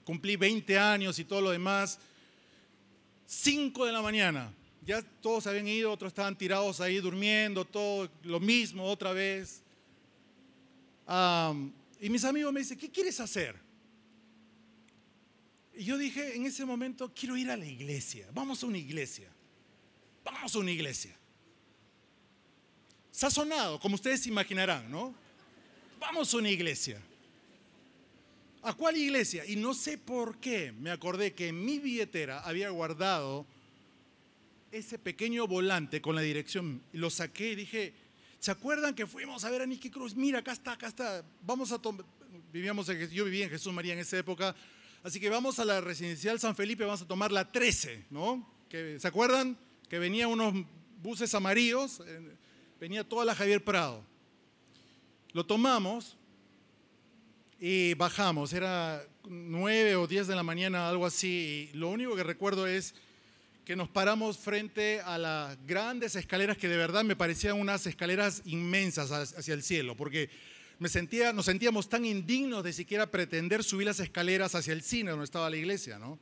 cumplí 0.05 0.37
20 0.37 0.79
años 0.79 1.19
y 1.19 1.25
todo 1.25 1.41
lo 1.41 1.51
demás. 1.51 1.99
5 3.27 3.87
de 3.87 3.93
la 3.93 4.03
mañana, 4.03 4.53
ya 4.87 5.03
todos 5.21 5.47
habían 5.49 5.67
ido, 5.67 5.91
otros 5.91 6.11
estaban 6.11 6.39
tirados 6.39 6.81
ahí 6.81 6.99
durmiendo, 6.99 7.65
todo 7.65 8.09
lo 8.23 8.39
mismo 8.39 8.85
otra 8.85 9.13
vez. 9.13 9.63
y 12.01 12.09
mis 12.09 12.25
amigos 12.25 12.53
me 12.53 12.61
dicen, 12.61 12.79
¿qué 12.79 12.89
quieres 12.89 13.19
hacer? 13.19 13.57
Y 15.75 15.85
yo 15.85 15.99
dije 15.99 16.37
en 16.37 16.47
ese 16.47 16.65
momento, 16.65 17.13
quiero 17.13 17.37
ir 17.37 17.51
a 17.51 17.57
la 17.57 17.67
iglesia, 17.67 18.29
vamos 18.33 18.63
a 18.63 18.67
una 18.67 18.79
iglesia, 18.79 19.29
vamos 20.25 20.55
a 20.55 20.59
una 20.59 20.71
iglesia. 20.71 21.15
Sazonado, 23.11 23.81
como 23.81 23.97
ustedes 23.97 24.27
imaginarán, 24.27 24.91
¿no? 24.91 25.15
Vamos 25.99 26.33
a 26.33 26.37
una 26.37 26.51
iglesia. 26.51 27.01
¿A 28.63 28.73
cuál 28.75 28.97
iglesia? 28.97 29.45
Y 29.47 29.57
no 29.57 29.75
sé 29.75 29.99
por 29.99 30.39
qué 30.39 30.71
me 30.73 30.91
acordé 30.91 31.35
que 31.35 31.49
en 31.49 31.65
mi 31.65 31.79
billetera 31.79 32.41
había 32.41 32.71
guardado 32.71 33.47
ese 34.73 34.99
pequeño 34.99 35.47
volante 35.47 36.01
con 36.01 36.15
la 36.15 36.23
dirección. 36.23 36.83
Lo 36.93 37.11
saqué 37.11 37.53
y 37.53 37.57
dije, 37.57 37.95
¿se 38.39 38.51
acuerdan 38.51 38.95
que 38.95 39.07
fuimos 39.07 39.45
a 39.45 39.51
ver 39.51 39.63
a 39.63 39.67
Nicky 39.67 39.91
Cruz? 39.91 40.15
Mira, 40.15 40.41
acá 40.41 40.53
está, 40.53 40.73
acá 40.73 40.87
está. 40.89 41.25
Vamos 41.43 41.73
a 41.73 41.79
tomar. 41.79 42.05
Vivíamos 42.53 42.87
yo 43.11 43.25
vivía 43.25 43.45
en 43.45 43.51
Jesús 43.51 43.73
María 43.73 43.93
en 43.93 43.99
esa 43.99 44.19
época. 44.19 44.55
Así 45.03 45.21
que 45.21 45.31
vamos 45.31 45.59
a 45.59 45.65
la 45.65 45.81
residencial 45.81 46.41
San 46.41 46.57
Felipe, 46.57 46.85
vamos 46.85 47.03
a 47.03 47.07
tomar 47.07 47.31
la 47.31 47.51
13, 47.51 48.07
¿no? 48.11 48.45
Que, 48.69 48.99
¿Se 48.99 49.07
acuerdan? 49.07 49.57
Que 49.89 49.99
venían 49.99 50.31
unos 50.31 50.67
buses 51.01 51.33
amarillos, 51.35 52.03
venía 52.81 53.09
toda 53.09 53.25
la 53.25 53.35
Javier 53.35 53.63
Prado. 53.63 54.05
Lo 55.33 55.47
tomamos 55.47 56.17
y 57.61 57.95
bajamos, 57.95 58.53
era 58.53 59.07
9 59.29 59.97
o 59.97 60.07
10 60.07 60.27
de 60.27 60.35
la 60.35 60.43
mañana, 60.43 60.89
algo 60.89 61.07
así. 61.07 61.71
Y 61.73 61.77
lo 61.77 61.91
único 61.91 62.17
que 62.17 62.25
recuerdo 62.25 62.67
es 62.67 62.95
que 63.67 63.75
nos 63.75 63.89
paramos 63.89 64.39
frente 64.39 65.01
a 65.01 65.19
las 65.19 65.59
grandes 65.67 66.15
escaleras 66.15 66.57
que 66.57 66.69
de 66.69 66.77
verdad 66.77 67.03
me 67.03 67.17
parecían 67.17 67.59
unas 67.61 67.85
escaleras 67.89 68.43
inmensas 68.45 69.11
hacia 69.11 69.55
el 69.55 69.65
cielo, 69.65 69.97
porque 69.97 70.31
me 70.79 70.89
sentía, 70.89 71.33
nos 71.33 71.47
sentíamos 71.47 71.89
tan 71.89 72.05
indignos 72.05 72.63
de 72.63 72.73
siquiera 72.73 73.11
pretender 73.11 73.65
subir 73.65 73.89
las 73.89 73.99
escaleras 73.99 74.55
hacia 74.55 74.73
el 74.73 74.83
cine 74.83 75.11
donde 75.11 75.25
estaba 75.25 75.51
la 75.51 75.57
iglesia, 75.57 75.99
¿no? 75.99 76.17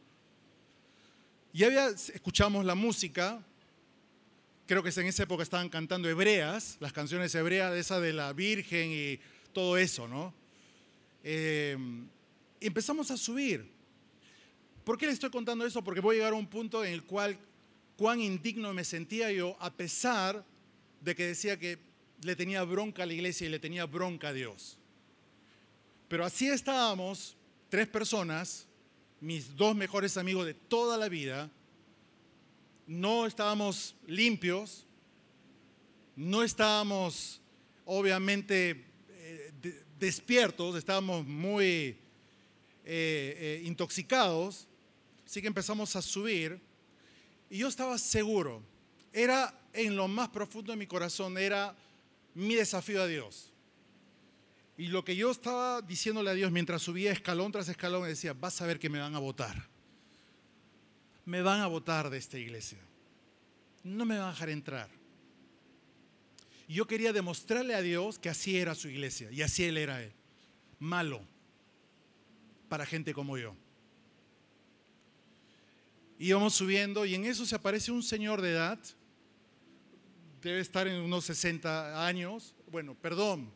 Y 1.53 1.65
había, 1.65 1.89
escuchamos 1.89 2.65
la 2.65 2.75
música, 2.75 3.45
creo 4.67 4.83
que 4.83 4.89
en 4.99 5.07
esa 5.07 5.25
época 5.25 5.43
estaban 5.43 5.69
cantando 5.69 6.09
hebreas, 6.09 6.79
las 6.81 6.95
canciones 6.95 7.35
hebreas, 7.35 7.75
esa 7.75 8.01
de 8.01 8.15
la 8.15 8.33
Virgen 8.33 8.91
y 8.91 9.21
todo 9.53 9.77
eso, 9.77 10.09
¿no? 10.09 10.33
Eh, 11.23 11.77
empezamos 12.59 13.11
a 13.11 13.19
subir. 13.19 13.71
¿Por 14.85 14.99
qué 14.99 15.07
le 15.07 15.13
estoy 15.13 15.31
contando 15.31 15.65
eso? 15.65 15.83
Porque 15.83 16.01
voy 16.01 16.17
a 16.17 16.19
llegar 16.19 16.33
a 16.33 16.37
un 16.37 16.47
punto 16.47 16.85
en 16.85 16.93
el 16.93 17.03
cual 17.05 17.39
cuán 17.97 18.21
indigno 18.21 18.73
me 18.75 18.85
sentía 18.85 19.33
yo, 19.33 19.57
a 19.61 19.73
pesar 19.73 20.45
de 21.01 21.15
que 21.15 21.27
decía 21.27 21.59
que 21.59 21.79
le 22.23 22.37
tenía 22.37 22.63
bronca 22.65 23.03
a 23.03 23.07
la 23.07 23.13
iglesia 23.13 23.47
y 23.47 23.51
le 23.51 23.59
tenía 23.59 23.87
bronca 23.87 24.29
a 24.29 24.33
Dios. 24.33 24.79
Pero 26.09 26.25
así 26.25 26.49
estábamos, 26.49 27.37
tres 27.69 27.89
personas, 27.89 28.67
mis 29.21 29.57
dos 29.57 29.75
mejores 29.75 30.17
amigos 30.17 30.47
de 30.47 30.55
toda 30.55 30.99
la 30.99 31.09
vida, 31.09 31.51
no 32.87 33.27
estábamos 33.27 33.95
limpios, 34.07 34.87
no 36.17 36.43
estábamos 36.43 37.41
obviamente 37.87 38.85
eh, 39.11 39.53
despiertos, 39.99 40.77
estábamos 40.77 41.27
muy 41.27 41.63
eh, 41.63 41.99
eh, 42.85 43.63
intoxicados, 43.65 44.69
así 45.35 45.43
que 45.43 45.49
empezamos 45.49 45.97
a 45.97 46.01
subir 46.01 46.61
y 47.51 47.59
yo 47.59 47.67
estaba 47.67 47.99
seguro, 47.99 48.63
era 49.13 49.53
en 49.73 49.97
lo 49.97 50.07
más 50.07 50.29
profundo 50.29 50.71
de 50.71 50.79
mi 50.79 50.87
corazón, 50.87 51.37
era 51.37 51.75
mi 52.35 52.55
desafío 52.55 53.03
a 53.03 53.09
Dios. 53.09 53.51
Y 54.79 54.87
lo 54.87 55.05
que 55.05 55.17
yo 55.17 55.33
estaba 55.33 55.83
diciéndole 55.83 56.31
a 56.31 56.35
Dios 56.35 56.53
mientras 56.53 56.83
subía 56.83 57.11
escalón 57.11 57.51
tras 57.51 57.69
escalón, 57.69 58.03
me 58.03 58.09
decía, 58.09 58.33
vas 58.33 58.63
a 58.63 58.67
ver 58.67 58.79
que 58.79 58.89
me 58.89 59.01
van 59.01 59.17
a 59.17 59.19
votar. 59.19 59.69
Me 61.25 61.43
van 61.43 61.63
a 61.63 61.67
votar 61.67 62.11
de 62.11 62.19
esta 62.19 62.39
iglesia. 62.39 62.79
No 63.83 64.05
me 64.05 64.17
van 64.17 64.29
a 64.29 64.31
dejar 64.31 64.51
entrar. 64.51 64.89
Yo 66.69 66.87
quería 66.87 67.13
demostrarle 67.13 67.75
a 67.75 67.83
Dios 67.83 68.21
que 68.21 68.29
así 68.29 68.57
era 68.57 68.77
su 68.77 68.89
iglesia 68.89 69.33
y 69.33 69.43
así 69.43 69.65
él 69.65 69.79
era 69.79 70.01
él. 70.01 70.13
Malo 70.79 71.27
para 72.69 72.87
gente 72.87 73.13
como 73.13 73.37
yo. 73.37 73.57
Íbamos 76.19 76.55
subiendo 76.55 77.05
y 77.05 77.15
en 77.15 77.25
eso 77.25 77.45
se 77.45 77.55
aparece 77.55 77.91
un 77.91 78.03
señor 78.03 78.41
de 78.41 78.53
edad 78.53 78.79
debe 80.45 80.61
estar 80.61 80.87
en 80.87 81.01
unos 81.01 81.25
60 81.25 82.07
años, 82.07 82.55
bueno, 82.71 82.95
perdón, 83.01 83.51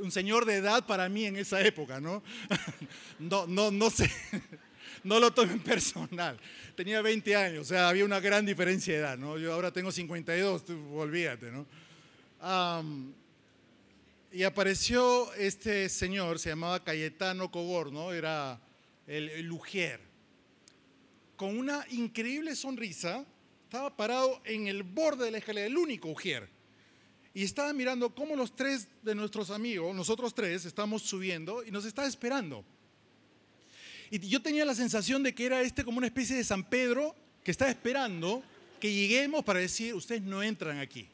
un 0.00 0.12
señor 0.12 0.44
de 0.44 0.56
edad 0.56 0.86
para 0.86 1.08
mí 1.08 1.24
en 1.24 1.36
esa 1.36 1.60
época, 1.62 2.00
¿no? 2.00 2.22
No, 3.18 3.46
no, 3.46 3.70
no 3.70 3.90
sé, 3.90 4.10
no 5.04 5.18
lo 5.18 5.32
tomen 5.32 5.60
personal. 5.60 6.38
Tenía 6.76 7.00
20 7.00 7.36
años, 7.36 7.60
o 7.62 7.64
sea, 7.64 7.88
había 7.88 8.04
una 8.04 8.20
gran 8.20 8.44
diferencia 8.44 8.92
de 8.92 9.00
edad, 9.00 9.16
¿no? 9.16 9.38
Yo 9.38 9.52
ahora 9.54 9.72
tengo 9.72 9.90
52, 9.90 10.64
tú, 10.64 10.96
olvídate, 10.96 11.50
¿no? 11.50 11.66
y 14.30 14.42
apareció 14.42 15.32
este 15.34 15.88
señor, 15.88 16.38
se 16.38 16.50
llamaba 16.50 16.84
Cayetano 16.84 17.50
Cogor, 17.50 17.90
¿no? 17.90 18.12
Era 18.12 18.60
el, 19.06 19.30
el 19.30 19.46
con 21.36 21.56
una 21.56 21.84
increíble 21.90 22.54
sonrisa, 22.56 23.24
estaba 23.64 23.96
parado 23.96 24.40
en 24.44 24.66
el 24.66 24.82
borde 24.82 25.24
de 25.24 25.30
la 25.30 25.38
escalera, 25.38 25.66
el 25.66 25.76
único 25.76 26.08
Ujier. 26.08 26.48
Y 27.34 27.42
estaba 27.42 27.72
mirando 27.72 28.14
cómo 28.14 28.36
los 28.36 28.54
tres 28.54 28.86
de 29.02 29.14
nuestros 29.14 29.50
amigos, 29.50 29.94
nosotros 29.94 30.34
tres, 30.34 30.64
estamos 30.64 31.02
subiendo 31.02 31.64
y 31.64 31.72
nos 31.72 31.84
estaba 31.84 32.06
esperando. 32.06 32.64
Y 34.10 34.20
yo 34.28 34.40
tenía 34.40 34.64
la 34.64 34.76
sensación 34.76 35.24
de 35.24 35.34
que 35.34 35.46
era 35.46 35.60
este 35.62 35.82
como 35.84 35.98
una 35.98 36.06
especie 36.06 36.36
de 36.36 36.44
San 36.44 36.62
Pedro 36.62 37.16
que 37.42 37.50
estaba 37.50 37.70
esperando 37.70 38.44
que 38.78 38.92
lleguemos 38.92 39.44
para 39.44 39.58
decir, 39.58 39.94
ustedes 39.94 40.22
no 40.22 40.42
entran 40.42 40.78
aquí. 40.78 41.08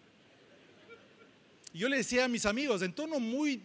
Y 1.73 1.79
yo 1.79 1.89
le 1.89 1.99
decía 1.99 2.25
a 2.25 2.29
mis 2.29 2.45
amigos, 2.45 2.83
en 2.83 2.93
tono 2.93 3.21
muy, 3.21 3.63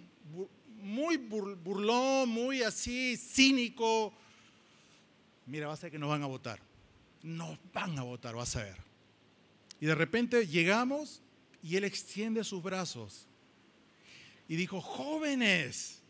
muy 0.82 1.18
burlón, 1.18 2.30
muy 2.30 2.62
así, 2.62 3.18
cínico, 3.18 4.14
mira, 5.46 5.68
va 5.68 5.74
a 5.74 5.78
ser 5.78 5.92
que 5.92 6.00
nos 6.00 6.10
van 6.10 6.24
a 6.24 6.28
votar. 6.28 6.60
Nos 7.24 7.58
van 7.74 7.98
a 7.98 8.04
votar, 8.04 8.36
vas 8.36 8.56
a 8.56 8.64
ver. 8.64 8.78
Y 9.80 9.86
de 9.86 9.96
repente 9.96 10.48
llegamos 10.48 11.22
y 11.62 11.76
él 11.76 11.84
extiende 11.84 12.44
sus 12.44 12.62
brazos 12.62 13.28
y 14.48 14.56
dijo, 14.56 14.82
jóvenes, 14.82 16.02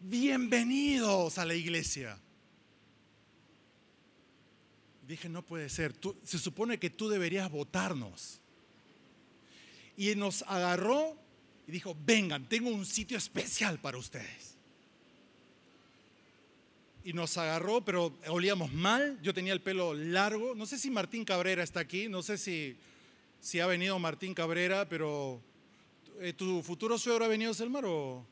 bienvenidos 0.00 1.38
a 1.38 1.44
la 1.44 1.54
iglesia. 1.54 2.18
Dije, 5.06 5.28
no 5.28 5.42
puede 5.42 5.68
ser, 5.68 5.94
se 6.24 6.38
supone 6.38 6.78
que 6.78 6.90
tú 6.90 7.08
deberías 7.08 7.50
votarnos. 7.50 8.40
Y 9.96 10.14
nos 10.14 10.42
agarró 10.42 11.16
y 11.66 11.72
dijo, 11.72 11.96
vengan, 12.04 12.48
tengo 12.48 12.70
un 12.70 12.86
sitio 12.86 13.18
especial 13.18 13.78
para 13.78 13.98
ustedes. 13.98 14.49
Y 17.04 17.12
nos 17.12 17.38
agarró, 17.38 17.82
pero 17.84 18.14
olíamos 18.28 18.72
mal, 18.72 19.18
yo 19.22 19.32
tenía 19.32 19.52
el 19.52 19.60
pelo 19.60 19.94
largo, 19.94 20.54
no 20.54 20.66
sé 20.66 20.78
si 20.78 20.90
Martín 20.90 21.24
Cabrera 21.24 21.62
está 21.62 21.80
aquí, 21.80 22.08
no 22.08 22.22
sé 22.22 22.36
si 22.36 22.76
si 23.40 23.58
ha 23.58 23.66
venido 23.66 23.98
Martín 23.98 24.34
Cabrera, 24.34 24.88
pero 24.88 25.40
eh, 26.20 26.32
¿tu 26.32 26.62
futuro 26.62 26.98
suegro 26.98 27.24
ha 27.24 27.28
venido, 27.28 27.54
Selmar? 27.54 27.84
O? 27.86 28.24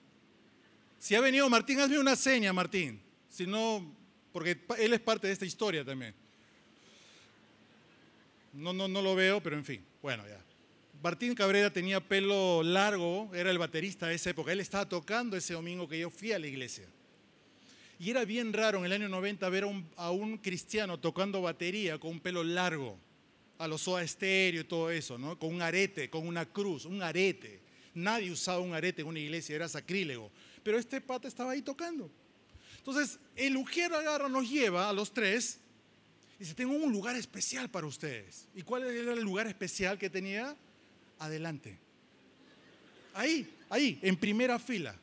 Si 0.98 1.14
ha 1.14 1.20
venido 1.20 1.48
Martín, 1.48 1.81
hazme 1.81 1.98
una 1.98 2.14
seña, 2.14 2.52
Martín. 2.52 3.00
Si 3.31 3.46
no, 3.46 3.90
porque 4.33 4.61
él 4.78 4.92
es 4.92 5.00
parte 5.00 5.26
de 5.26 5.33
esta 5.33 5.46
historia 5.46 5.85
también. 5.85 6.14
No, 8.52 8.72
no, 8.72 8.88
no 8.88 9.00
lo 9.00 9.14
veo, 9.14 9.42
pero 9.42 9.57
en 9.57 9.64
fin, 9.64 9.85
bueno, 10.02 10.26
ya. 10.26 10.40
Martín 11.02 11.35
Cabrera 11.35 11.72
tenía 11.72 12.00
pelo 12.00 12.62
largo, 12.62 13.31
era 13.33 13.50
el 13.50 13.59
baterista 13.59 14.09
de 14.09 14.16
esa 14.16 14.31
época. 14.31 14.52
Él 14.52 14.61
estaba 14.61 14.88
tocando 14.88 15.37
ese 15.37 15.54
domingo 15.54 15.88
que 15.88 15.98
yo 15.98 16.11
fui 16.11 16.33
a 16.33 16.38
la 16.38 16.48
iglesia. 16.48 16.87
Y 17.98 18.11
era 18.11 18.24
bien 18.24 18.52
raro 18.52 18.78
en 18.78 18.84
el 18.87 18.92
año 18.92 19.08
90 19.08 19.48
ver 19.48 19.64
a 19.96 20.11
un, 20.11 20.38
cristiano 20.38 21.00
tocando 21.00 21.42
batería 21.42 21.98
con 21.98 22.12
un 22.12 22.20
pelo 22.20 22.44
largo 22.44 22.96
a 23.58 23.66
los 23.66 23.82
Soda 23.82 24.02
Estéreo 24.02 24.61
y 24.61 24.64
todo 24.64 24.90
eso, 24.90 25.18
¿no? 25.18 25.37
Con 25.37 25.52
un 25.52 25.62
arete, 25.62 26.08
con 26.08 26.26
una 26.26 26.46
cruz, 26.46 26.84
un 26.84 27.02
arete. 27.02 27.61
Nadie 27.94 28.30
usaba 28.30 28.61
un 28.61 28.72
arete 28.72 29.02
en 29.02 29.08
una 29.08 29.18
iglesia, 29.18 29.56
era 29.56 29.68
sacrílego. 29.68 30.30
Pero 30.62 30.78
este 30.78 31.00
pata 31.00 31.26
estaba 31.26 31.52
ahí 31.52 31.62
tocando. 31.62 32.08
Entonces, 32.76 33.18
el 33.34 33.56
Ujier 33.56 33.92
agarra, 33.92 34.28
nos 34.28 34.48
lleva 34.48 34.88
a 34.88 34.92
los 34.92 35.12
tres 35.12 35.58
y 36.37 36.44
dice, 36.44 36.54
tengo 36.54 36.74
un 36.74 36.92
lugar 36.92 37.16
especial 37.16 37.68
para 37.68 37.88
ustedes. 37.88 38.46
¿Y 38.54 38.62
cuál 38.62 38.84
era 38.84 39.12
el 39.12 39.22
lugar 39.22 39.48
especial 39.48 39.98
que 39.98 40.08
tenía? 40.08 40.56
Adelante. 41.18 41.76
Ahí, 43.12 43.52
ahí, 43.68 43.98
en 44.02 44.16
primera 44.16 44.61
fila. 44.61 44.94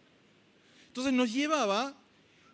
Entonces 0.87 1.11
nos 1.11 1.33
llevaba 1.33 1.93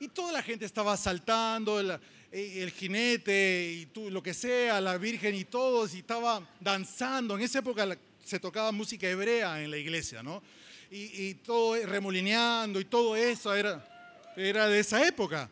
Y 0.01 0.07
toda 0.07 0.31
la 0.31 0.41
gente 0.41 0.65
estaba 0.65 0.97
saltando, 0.97 1.79
el, 1.79 1.95
el 2.31 2.71
jinete 2.71 3.87
y 3.95 4.09
lo 4.09 4.23
que 4.23 4.33
sea, 4.33 4.81
la 4.81 4.97
Virgen 4.97 5.35
y 5.35 5.45
todos, 5.45 5.93
y 5.93 5.99
estaba 5.99 6.41
danzando. 6.59 7.35
En 7.35 7.43
esa 7.43 7.59
época 7.59 7.87
se 8.25 8.39
tocaba 8.39 8.71
música 8.71 9.07
hebrea 9.07 9.61
en 9.61 9.69
la 9.69 9.77
iglesia, 9.77 10.23
¿no? 10.23 10.41
Y, 10.89 11.35
todo 11.35 11.75
remolineando 11.85 12.79
y 12.79 12.85
todo 12.85 13.15
eso 13.15 13.53
era, 13.53 13.87
era 14.35 14.67
de 14.67 14.79
esa 14.79 15.07
época. 15.07 15.47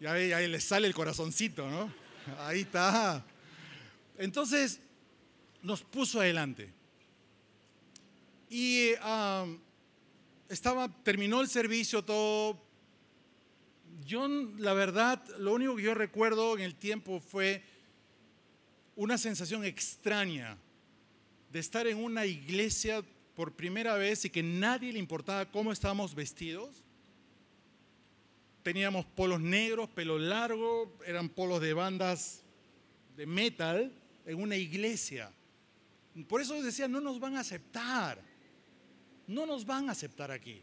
Y 0.00 0.06
ahí, 0.06 0.32
ahí 0.32 0.48
le 0.48 0.60
sale 0.60 0.88
el 0.88 0.92
corazoncito, 0.92 1.70
¿no? 1.70 1.88
Ahí 2.40 2.62
está. 2.62 3.24
Entonces 4.18 4.80
nos 5.62 5.82
puso 5.82 6.18
adelante. 6.18 6.72
Y 8.50 8.88
estaba, 10.48 10.88
terminó 11.04 11.40
el 11.40 11.48
servicio 11.48 12.04
todo. 12.04 12.65
Yo, 14.06 14.28
la 14.28 14.72
verdad, 14.72 15.22
lo 15.38 15.52
único 15.52 15.76
que 15.76 15.82
yo 15.82 15.94
recuerdo 15.94 16.56
en 16.56 16.62
el 16.62 16.74
tiempo 16.74 17.20
fue 17.20 17.62
una 18.94 19.18
sensación 19.18 19.64
extraña 19.64 20.56
de 21.50 21.58
estar 21.58 21.86
en 21.86 21.98
una 21.98 22.24
iglesia 22.24 23.02
por 23.34 23.52
primera 23.52 23.94
vez 23.96 24.24
y 24.24 24.30
que 24.30 24.42
nadie 24.42 24.92
le 24.92 24.98
importaba 24.98 25.50
cómo 25.50 25.72
estábamos 25.72 26.14
vestidos. 26.14 26.82
Teníamos 28.62 29.04
polos 29.04 29.40
negros, 29.40 29.88
pelo 29.90 30.18
largo, 30.18 30.96
eran 31.06 31.28
polos 31.28 31.60
de 31.60 31.74
bandas 31.74 32.42
de 33.16 33.26
metal 33.26 33.92
en 34.24 34.40
una 34.40 34.56
iglesia. 34.56 35.32
Por 36.28 36.40
eso 36.40 36.62
decía, 36.62 36.88
no 36.88 37.00
nos 37.00 37.20
van 37.20 37.36
a 37.36 37.40
aceptar 37.40 38.22
no 39.26 39.46
nos 39.46 39.64
van 39.64 39.88
a 39.88 39.92
aceptar 39.92 40.30
aquí. 40.30 40.62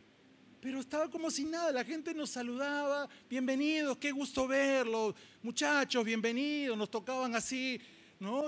Pero 0.64 0.80
estaba 0.80 1.10
como 1.10 1.30
si 1.30 1.44
nada, 1.44 1.74
la 1.74 1.84
gente 1.84 2.14
nos 2.14 2.30
saludaba, 2.30 3.10
bienvenidos, 3.30 3.98
qué 3.98 4.14
gusto 4.14 4.48
verlos, 4.48 5.14
muchachos, 5.42 6.06
bienvenidos, 6.06 6.78
nos 6.78 6.90
tocaban 6.90 7.36
así, 7.36 7.82
¿no? 8.18 8.46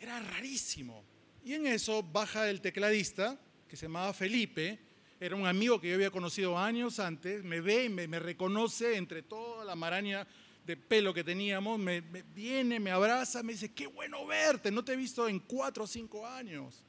Era 0.00 0.18
rarísimo. 0.18 1.04
Y 1.44 1.52
en 1.52 1.68
eso 1.68 2.02
baja 2.02 2.50
el 2.50 2.60
tecladista, 2.60 3.38
que 3.68 3.76
se 3.76 3.86
llamaba 3.86 4.12
Felipe, 4.12 4.80
era 5.20 5.36
un 5.36 5.46
amigo 5.46 5.80
que 5.80 5.90
yo 5.90 5.94
había 5.94 6.10
conocido 6.10 6.58
años 6.58 6.98
antes, 6.98 7.44
me 7.44 7.60
ve 7.60 7.84
y 7.84 7.88
me, 7.90 8.18
reconoce 8.18 8.96
entre 8.96 9.22
toda 9.22 9.64
la 9.64 9.76
maraña 9.76 10.26
de 10.66 10.76
pelo 10.76 11.14
que 11.14 11.22
teníamos, 11.22 11.78
me, 11.78 12.02
me, 12.02 12.22
viene, 12.22 12.80
me 12.80 12.90
abraza, 12.90 13.44
me 13.44 13.52
dice, 13.52 13.72
qué 13.72 13.86
bueno 13.86 14.26
verte, 14.26 14.72
no 14.72 14.84
te 14.84 14.94
he 14.94 14.96
visto 14.96 15.28
en 15.28 15.38
cuatro 15.38 15.84
o 15.84 15.86
cinco 15.86 16.26
años 16.26 16.84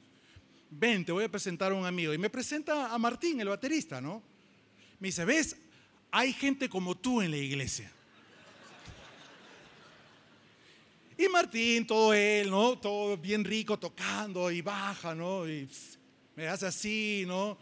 ven, 0.70 1.04
te 1.04 1.12
voy 1.12 1.24
a 1.24 1.28
presentar 1.28 1.72
a 1.72 1.74
un 1.74 1.86
amigo. 1.86 2.12
Y 2.12 2.18
me 2.18 2.30
presenta 2.30 2.92
a 2.92 2.98
Martín, 2.98 3.40
el 3.40 3.48
baterista, 3.48 4.00
¿no? 4.00 4.22
Me 4.98 5.08
dice, 5.08 5.24
ves, 5.24 5.56
hay 6.10 6.32
gente 6.32 6.68
como 6.68 6.94
tú 6.94 7.20
en 7.22 7.30
la 7.30 7.36
iglesia. 7.36 7.90
Y 11.18 11.28
Martín, 11.28 11.86
todo 11.86 12.12
él, 12.12 12.50
¿no? 12.50 12.78
Todo 12.78 13.16
bien 13.16 13.44
rico 13.44 13.78
tocando 13.78 14.50
y 14.50 14.60
baja, 14.60 15.14
¿no? 15.14 15.48
Y 15.48 15.68
me 16.34 16.46
hace 16.46 16.66
así, 16.66 17.24
¿no? 17.26 17.56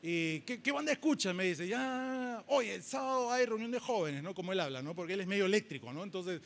Y 0.00 0.40
¿qué, 0.40 0.70
banda 0.70 0.92
escucha? 0.92 1.32
Me 1.32 1.44
dice, 1.44 1.66
ya, 1.66 2.44
oye, 2.48 2.74
el 2.74 2.82
sábado 2.82 3.32
hay 3.32 3.46
reunión 3.46 3.70
de 3.70 3.80
jóvenes, 3.80 4.22
¿no? 4.22 4.34
Como 4.34 4.52
él 4.52 4.60
habla, 4.60 4.82
¿no? 4.82 4.94
Porque 4.94 5.14
él 5.14 5.20
es 5.20 5.26
medio 5.26 5.46
eléctrico, 5.46 5.92
¿no? 5.92 6.04
Entonces, 6.04 6.40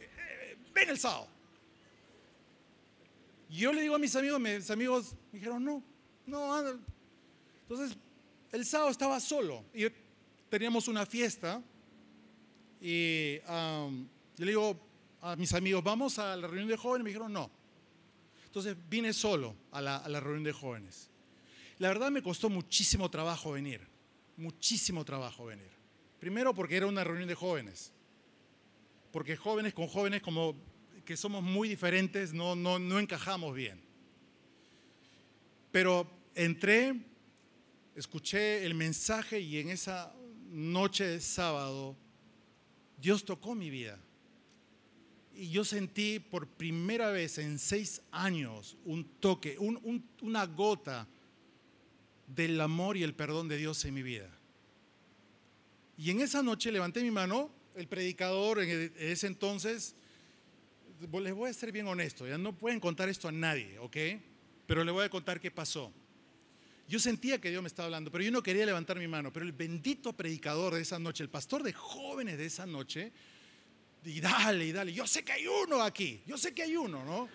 eh, 0.00 0.08
eh, 0.18 0.56
ven 0.74 0.88
el 0.88 0.98
sábado. 0.98 1.28
Y 3.52 3.56
yo 3.56 3.72
le 3.74 3.82
digo 3.82 3.94
a 3.94 3.98
mis 3.98 4.16
amigos, 4.16 4.40
mis 4.40 4.70
amigos 4.70 5.14
me 5.30 5.38
dijeron, 5.38 5.62
no, 5.62 5.82
no, 6.24 6.54
anda. 6.54 6.74
Entonces, 7.60 7.94
el 8.50 8.64
sábado 8.64 8.90
estaba 8.90 9.20
solo 9.20 9.62
y 9.74 9.88
teníamos 10.48 10.88
una 10.88 11.04
fiesta 11.04 11.62
y 12.80 13.36
yo 13.40 14.08
le 14.38 14.52
digo 14.52 14.80
a 15.20 15.36
mis 15.36 15.52
amigos, 15.52 15.84
vamos 15.84 16.18
a 16.18 16.34
la 16.34 16.46
reunión 16.46 16.66
de 16.66 16.78
jóvenes, 16.78 17.04
me 17.04 17.10
dijeron, 17.10 17.30
no. 17.30 17.50
Entonces 18.46 18.74
vine 18.88 19.12
solo 19.12 19.54
a 19.70 19.82
la, 19.82 19.98
a 19.98 20.08
la 20.08 20.18
reunión 20.18 20.44
de 20.44 20.52
jóvenes. 20.52 21.10
La 21.78 21.88
verdad 21.88 22.10
me 22.10 22.22
costó 22.22 22.48
muchísimo 22.48 23.10
trabajo 23.10 23.52
venir, 23.52 23.86
muchísimo 24.38 25.04
trabajo 25.04 25.44
venir. 25.44 25.70
Primero 26.18 26.54
porque 26.54 26.78
era 26.78 26.86
una 26.86 27.04
reunión 27.04 27.28
de 27.28 27.34
jóvenes, 27.34 27.92
porque 29.12 29.36
jóvenes 29.36 29.74
con 29.74 29.88
jóvenes 29.88 30.22
como 30.22 30.56
somos 31.16 31.42
muy 31.42 31.68
diferentes, 31.68 32.32
no, 32.32 32.54
no, 32.54 32.78
no 32.78 32.98
encajamos 32.98 33.54
bien. 33.54 33.80
Pero 35.70 36.10
entré, 36.34 36.94
escuché 37.94 38.64
el 38.64 38.74
mensaje 38.74 39.40
y 39.40 39.58
en 39.58 39.70
esa 39.70 40.14
noche 40.50 41.04
de 41.04 41.20
sábado 41.20 41.96
Dios 42.98 43.24
tocó 43.24 43.54
mi 43.54 43.70
vida. 43.70 43.98
Y 45.34 45.50
yo 45.50 45.64
sentí 45.64 46.18
por 46.18 46.46
primera 46.46 47.10
vez 47.10 47.38
en 47.38 47.58
seis 47.58 48.02
años 48.10 48.76
un 48.84 49.04
toque, 49.18 49.56
una 49.58 50.46
gota 50.46 51.08
del 52.26 52.60
amor 52.60 52.96
y 52.96 53.02
el 53.02 53.14
perdón 53.14 53.48
de 53.48 53.56
Dios 53.56 53.84
en 53.84 53.94
mi 53.94 54.02
vida. 54.02 54.30
Y 55.96 56.10
en 56.10 56.20
esa 56.20 56.42
noche 56.42 56.70
levanté 56.70 57.02
mi 57.02 57.10
mano, 57.10 57.50
el 57.74 57.88
predicador 57.88 58.60
en 58.60 58.92
ese 58.98 59.26
entonces 59.26 59.94
les 61.20 61.34
voy 61.34 61.50
a 61.50 61.52
ser 61.52 61.72
bien 61.72 61.86
honesto, 61.86 62.26
ya 62.26 62.38
no 62.38 62.52
pueden 62.52 62.80
contar 62.80 63.08
esto 63.08 63.28
a 63.28 63.32
nadie, 63.32 63.78
¿ok? 63.78 63.96
Pero 64.66 64.84
les 64.84 64.92
voy 64.92 65.04
a 65.04 65.08
contar 65.08 65.40
qué 65.40 65.50
pasó. 65.50 65.92
Yo 66.88 66.98
sentía 66.98 67.40
que 67.40 67.50
Dios 67.50 67.62
me 67.62 67.68
estaba 67.68 67.86
hablando, 67.86 68.10
pero 68.10 68.24
yo 68.24 68.30
no 68.30 68.42
quería 68.42 68.66
levantar 68.66 68.98
mi 68.98 69.08
mano. 69.08 69.32
Pero 69.32 69.46
el 69.46 69.52
bendito 69.52 70.12
predicador 70.12 70.74
de 70.74 70.82
esa 70.82 70.98
noche, 70.98 71.22
el 71.22 71.30
pastor 71.30 71.62
de 71.62 71.72
jóvenes 71.72 72.38
de 72.38 72.46
esa 72.46 72.66
noche, 72.66 73.12
y 74.04 74.20
dale, 74.20 74.66
y 74.66 74.72
dale, 74.72 74.92
yo 74.92 75.06
sé 75.06 75.24
que 75.24 75.32
hay 75.32 75.46
uno 75.46 75.80
aquí, 75.82 76.20
yo 76.26 76.36
sé 76.36 76.52
que 76.52 76.64
hay 76.64 76.76
uno, 76.76 77.04
¿no? 77.04 77.28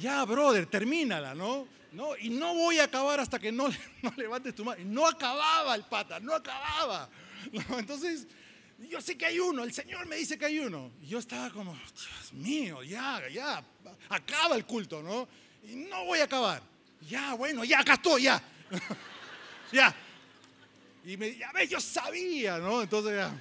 Ya, 0.00 0.24
brother, 0.24 0.66
termínala, 0.66 1.34
¿no? 1.34 1.66
¿no? 1.92 2.16
Y 2.16 2.30
no 2.30 2.54
voy 2.54 2.78
a 2.78 2.84
acabar 2.84 3.20
hasta 3.20 3.38
que 3.38 3.52
no, 3.52 3.68
no 4.02 4.12
levantes 4.16 4.54
tu 4.54 4.64
mano. 4.64 4.82
No 4.84 5.06
acababa 5.06 5.74
el 5.74 5.84
pata, 5.84 6.20
no 6.20 6.34
acababa. 6.34 7.08
Entonces, 7.78 8.26
yo 8.88 9.00
sé 9.00 9.16
que 9.16 9.26
hay 9.26 9.38
uno, 9.38 9.64
el 9.64 9.72
Señor 9.72 10.06
me 10.06 10.16
dice 10.16 10.38
que 10.38 10.46
hay 10.46 10.58
uno. 10.58 10.90
Y 11.02 11.08
yo 11.08 11.18
estaba 11.18 11.50
como, 11.50 11.72
Dios 11.74 12.32
mío, 12.32 12.82
ya, 12.82 13.22
ya, 13.28 13.64
acaba 14.08 14.56
el 14.56 14.64
culto, 14.64 15.02
¿no? 15.02 15.28
Y 15.68 15.76
no 15.76 16.04
voy 16.04 16.20
a 16.20 16.24
acabar. 16.24 16.62
Ya, 17.08 17.34
bueno, 17.34 17.64
ya, 17.64 17.80
acá 17.80 17.94
estoy, 17.94 18.24
ya. 18.24 18.42
ya. 19.72 19.94
Y 21.04 21.16
me, 21.16 21.36
ya 21.36 21.50
ves, 21.52 21.70
yo 21.70 21.80
sabía, 21.80 22.58
¿no? 22.58 22.82
Entonces 22.82 23.16
ya. 23.16 23.40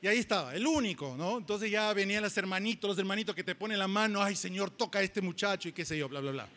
Y 0.00 0.06
ahí 0.06 0.18
estaba, 0.18 0.54
el 0.54 0.66
único, 0.66 1.16
¿no? 1.16 1.38
Entonces 1.38 1.70
ya 1.70 1.92
venían 1.94 2.22
los 2.22 2.36
hermanitos, 2.36 2.88
los 2.88 2.98
hermanitos 2.98 3.34
que 3.34 3.42
te 3.42 3.54
ponen 3.54 3.78
la 3.78 3.88
mano, 3.88 4.22
ay 4.22 4.36
Señor, 4.36 4.70
toca 4.70 4.98
a 4.98 5.02
este 5.02 5.22
muchacho 5.22 5.68
y 5.68 5.72
qué 5.72 5.84
sé 5.84 5.96
yo, 5.96 6.08
bla, 6.08 6.20
bla, 6.20 6.30
bla 6.30 6.48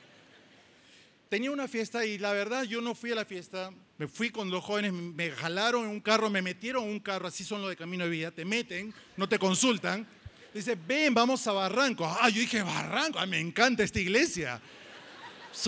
tenía 1.29 1.51
una 1.51 1.67
fiesta 1.67 2.05
y 2.05 2.17
la 2.17 2.31
verdad 2.33 2.63
yo 2.63 2.81
no 2.81 2.95
fui 2.95 3.11
a 3.11 3.15
la 3.15 3.25
fiesta, 3.25 3.71
me 3.97 4.07
fui 4.07 4.29
con 4.29 4.49
los 4.49 4.63
jóvenes, 4.63 4.93
me 4.93 5.31
jalaron 5.31 5.85
en 5.85 5.89
un 5.89 5.99
carro, 5.99 6.29
me 6.29 6.41
metieron 6.41 6.83
en 6.83 6.91
un 6.91 6.99
carro, 6.99 7.27
así 7.27 7.43
son 7.43 7.61
los 7.61 7.69
de 7.69 7.75
Camino 7.75 8.05
de 8.05 8.09
Vida, 8.09 8.31
te 8.31 8.45
meten, 8.45 8.93
no 9.15 9.27
te 9.27 9.37
consultan. 9.37 10.07
Dice, 10.53 10.77
ven, 10.87 11.13
vamos 11.13 11.45
a 11.45 11.51
Barranco. 11.51 12.05
Ah, 12.05 12.29
yo 12.29 12.39
dije, 12.39 12.63
Barranco, 12.63 13.19
ah, 13.19 13.25
me 13.25 13.39
encanta 13.39 13.83
esta 13.83 13.99
iglesia. 13.99 14.59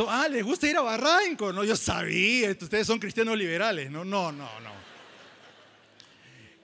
ah, 0.08 0.28
¿les 0.30 0.43
gusta 0.43 0.67
ir 0.67 0.78
a 0.78 0.82
Barranco? 0.82 1.54
No, 1.54 1.63
yo 1.63 1.76
sabía, 1.76 2.52
ustedes 2.52 2.88
son 2.88 2.98
cristianos 2.98 3.38
liberales. 3.38 3.91
No, 3.91 4.04
no, 4.04 4.32
no, 4.32 4.60
no. 4.62 4.80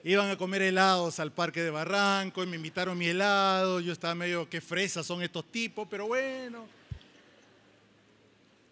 Iban 0.03 0.29
a 0.29 0.37
comer 0.37 0.61
helados 0.61 1.19
al 1.19 1.31
parque 1.31 1.61
de 1.61 1.71
Barranco 1.71 2.43
y 2.43 2.47
me 2.47 2.55
invitaron 2.55 2.97
mi 2.97 3.07
helado. 3.07 3.79
Yo 3.79 3.91
estaba 3.91 4.15
medio, 4.15 4.49
qué 4.49 4.61
fresas 4.61 5.05
son 5.05 5.21
estos 5.21 5.51
tipos, 5.51 5.87
pero 5.89 6.07
bueno 6.07 6.67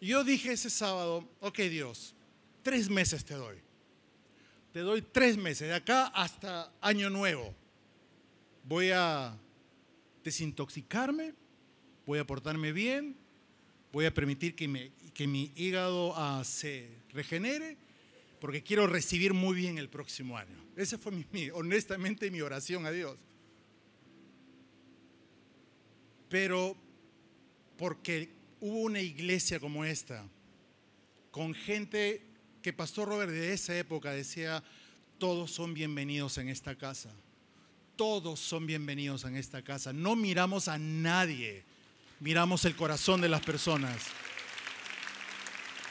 yo 0.08 0.24
dije 0.24 0.52
ese 0.52 0.70
sábado, 0.70 1.28
ok 1.40 1.60
Dios, 1.60 2.16
tres 2.62 2.90
meses 2.90 3.24
te 3.24 3.36
doy. 3.36 3.58
Te 4.74 4.80
doy 4.80 5.04
tres 5.04 5.38
meses, 5.38 5.68
de 5.68 5.76
acá 5.76 6.08
hasta 6.08 6.74
año 6.82 7.10
nuevo. 7.10 7.54
Voy 8.64 8.90
a 8.90 9.38
desintoxicarme, 10.24 11.34
voy 12.08 12.20
a 12.20 12.26
portarme 12.26 12.72
bien, 12.72 13.16
voy 13.92 14.06
a 14.06 14.14
permitir 14.14 14.56
que, 14.56 14.92
que 15.14 15.28
mi 15.28 15.52
hígado 15.56 16.14
ah, 16.18 16.44
se 16.44 16.90
regenere, 17.12 17.78
porque 18.40 18.64
quiero 18.64 18.88
recibir 18.88 19.34
muy 19.34 19.56
bien 19.56 19.78
el 19.78 19.90
próximo 19.90 20.38
año. 20.38 20.58
Esa 20.76 20.98
fue 20.98 21.12
mi, 21.12 21.50
honestamente 21.52 22.32
mi 22.32 22.42
oración 22.42 22.88
a 22.88 22.92
Dios. 22.92 23.18
Pero 26.30 26.76
porque 27.78 28.33
hubo 28.64 28.80
una 28.80 29.02
iglesia 29.02 29.60
como 29.60 29.84
esta, 29.84 30.26
con 31.32 31.54
gente 31.54 32.26
que 32.62 32.72
Pastor 32.72 33.10
Robert 33.10 33.30
de 33.30 33.52
esa 33.52 33.78
época 33.78 34.12
decía, 34.12 34.64
todos 35.18 35.52
son 35.52 35.74
bienvenidos 35.74 36.38
en 36.38 36.48
esta 36.48 36.74
casa. 36.74 37.10
Todos 37.98 38.40
son 38.40 38.66
bienvenidos 38.66 39.26
en 39.26 39.36
esta 39.36 39.62
casa. 39.64 39.92
No 39.92 40.16
miramos 40.16 40.70
a 40.70 40.78
nadie, 40.78 41.66
miramos 42.22 42.64
el 42.64 42.74
corazón 42.78 43.20
de 43.20 43.28
las 43.28 43.42
personas. 43.42 43.98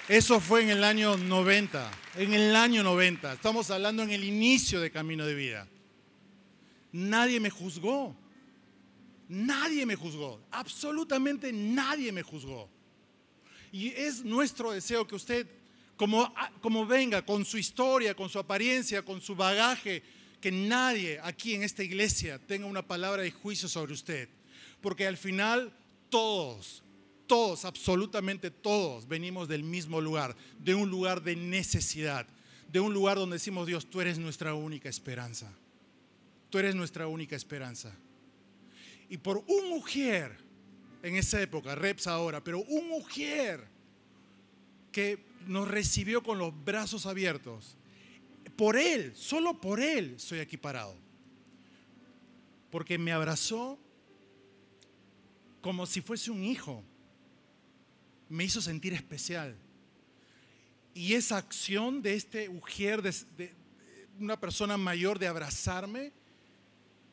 Eso 0.08 0.40
fue 0.40 0.62
en 0.62 0.70
el 0.70 0.82
año 0.82 1.18
90, 1.18 1.90
en 2.16 2.32
el 2.32 2.56
año 2.56 2.82
90. 2.82 3.34
Estamos 3.34 3.70
hablando 3.70 4.02
en 4.02 4.12
el 4.12 4.24
inicio 4.24 4.80
de 4.80 4.90
Camino 4.90 5.26
de 5.26 5.34
Vida. 5.34 5.68
Nadie 6.90 7.38
me 7.38 7.50
juzgó. 7.50 8.16
Nadie 9.32 9.86
me 9.86 9.96
juzgó. 9.96 10.42
Absolutamente 10.50 11.54
nadie 11.54 12.12
me 12.12 12.22
juzgó. 12.22 12.68
Y 13.72 13.88
es 13.88 14.22
nuestro 14.26 14.72
deseo 14.72 15.06
que 15.06 15.14
usted, 15.14 15.46
como, 15.96 16.34
como 16.60 16.84
venga, 16.84 17.24
con 17.24 17.46
su 17.46 17.56
historia, 17.56 18.14
con 18.14 18.28
su 18.28 18.38
apariencia, 18.38 19.02
con 19.02 19.22
su 19.22 19.34
bagaje, 19.34 20.02
que 20.38 20.52
nadie 20.52 21.18
aquí 21.22 21.54
en 21.54 21.62
esta 21.62 21.82
iglesia 21.82 22.38
tenga 22.40 22.66
una 22.66 22.86
palabra 22.86 23.22
de 23.22 23.30
juicio 23.30 23.70
sobre 23.70 23.94
usted. 23.94 24.28
Porque 24.82 25.06
al 25.06 25.16
final 25.16 25.72
todos, 26.10 26.82
todos, 27.26 27.64
absolutamente 27.64 28.50
todos 28.50 29.08
venimos 29.08 29.48
del 29.48 29.62
mismo 29.62 30.02
lugar, 30.02 30.36
de 30.58 30.74
un 30.74 30.90
lugar 30.90 31.22
de 31.22 31.36
necesidad, 31.36 32.26
de 32.68 32.80
un 32.80 32.92
lugar 32.92 33.16
donde 33.16 33.36
decimos, 33.36 33.66
Dios, 33.66 33.88
tú 33.88 34.02
eres 34.02 34.18
nuestra 34.18 34.52
única 34.52 34.90
esperanza. 34.90 35.50
Tú 36.50 36.58
eres 36.58 36.74
nuestra 36.74 37.06
única 37.06 37.34
esperanza. 37.34 37.96
Y 39.12 39.18
por 39.18 39.44
un 39.46 39.68
mujer, 39.68 40.38
en 41.02 41.16
esa 41.16 41.38
época, 41.42 41.74
Reps 41.74 42.06
ahora, 42.06 42.42
pero 42.42 42.60
un 42.60 42.88
mujer 42.88 43.68
que 44.90 45.22
nos 45.46 45.68
recibió 45.68 46.22
con 46.22 46.38
los 46.38 46.64
brazos 46.64 47.04
abiertos, 47.04 47.76
por 48.56 48.78
Él, 48.78 49.12
solo 49.14 49.60
por 49.60 49.80
Él 49.80 50.18
soy 50.18 50.38
aquí 50.38 50.56
parado. 50.56 50.96
Porque 52.70 52.96
me 52.96 53.12
abrazó 53.12 53.78
como 55.60 55.84
si 55.84 56.00
fuese 56.00 56.30
un 56.30 56.42
hijo. 56.42 56.82
Me 58.30 58.44
hizo 58.44 58.62
sentir 58.62 58.94
especial. 58.94 59.54
Y 60.94 61.12
esa 61.12 61.36
acción 61.36 62.00
de 62.00 62.14
este 62.14 62.48
ujier, 62.48 63.02
de, 63.02 63.52
una 64.18 64.40
persona 64.40 64.78
mayor, 64.78 65.18
de 65.18 65.26
abrazarme, 65.26 66.12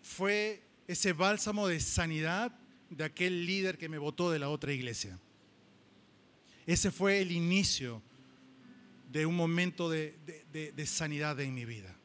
fue 0.02 0.69
ese 0.89 1.13
bálsamo 1.13 1.67
de 1.67 1.80
sanidad 1.80 2.52
de 2.89 3.04
aquel 3.04 3.45
líder 3.45 3.78
que 3.78 3.88
me 3.88 3.99
votó 3.99 4.32
de 4.32 4.39
la 4.39 4.49
otra 4.49 4.73
iglesia. 4.73 5.19
Ese 6.65 6.89
fue 6.89 7.21
el 7.21 7.32
inicio 7.32 8.02
de 9.12 9.28
un 9.28 9.36
momento 9.36 9.88
de, 9.88 10.15
sanidad 10.88 11.39
en 11.41 11.54
mi 11.54 11.63
vida. 11.63 11.95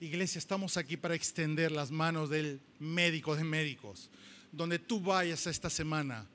Iglesia, 0.00 0.38
estamos 0.38 0.78
aquí 0.78 0.96
para 0.96 1.14
extender 1.14 1.70
las 1.70 1.90
manos 1.90 2.30
del 2.30 2.62
médico 2.78 3.36
de 3.36 3.44
médicos. 3.44 4.08
Donde 4.50 4.78
tú 4.78 4.98
vayas 4.98 5.46
esta 5.46 5.68
semana, 5.68 6.26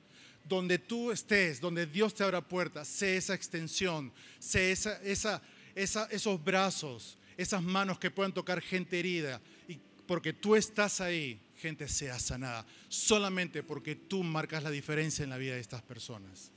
donde 0.48 0.78
tú 0.78 1.10
estés, 1.10 1.60
donde 1.60 1.86
Dios 1.86 2.14
te 2.14 2.22
abra 2.22 2.40
puertas, 2.40 2.86
sé 2.86 3.16
esa 3.16 3.34
extensión, 3.34 4.12
sé 4.38 4.70
esa, 4.70 5.02
esa, 5.02 5.42
esos 5.74 6.44
brazos, 6.44 7.18
esas 7.36 7.64
manos 7.64 7.98
que 7.98 8.12
puedan 8.12 8.32
tocar 8.32 8.60
gente 8.60 8.96
herida. 9.00 9.40
Y 9.66 9.80
porque 10.06 10.32
tú 10.32 10.54
estás 10.54 11.00
ahí, 11.00 11.40
gente 11.58 11.88
sea 11.88 12.18
sanada. 12.18 12.66
Solamente 12.88 13.62
porque 13.62 13.96
tú 13.96 14.22
marcas 14.22 14.62
la 14.62 14.70
diferencia 14.70 15.22
en 15.22 15.30
la 15.30 15.38
vida 15.38 15.54
de 15.54 15.60
estas 15.60 15.82
personas. 15.82 16.52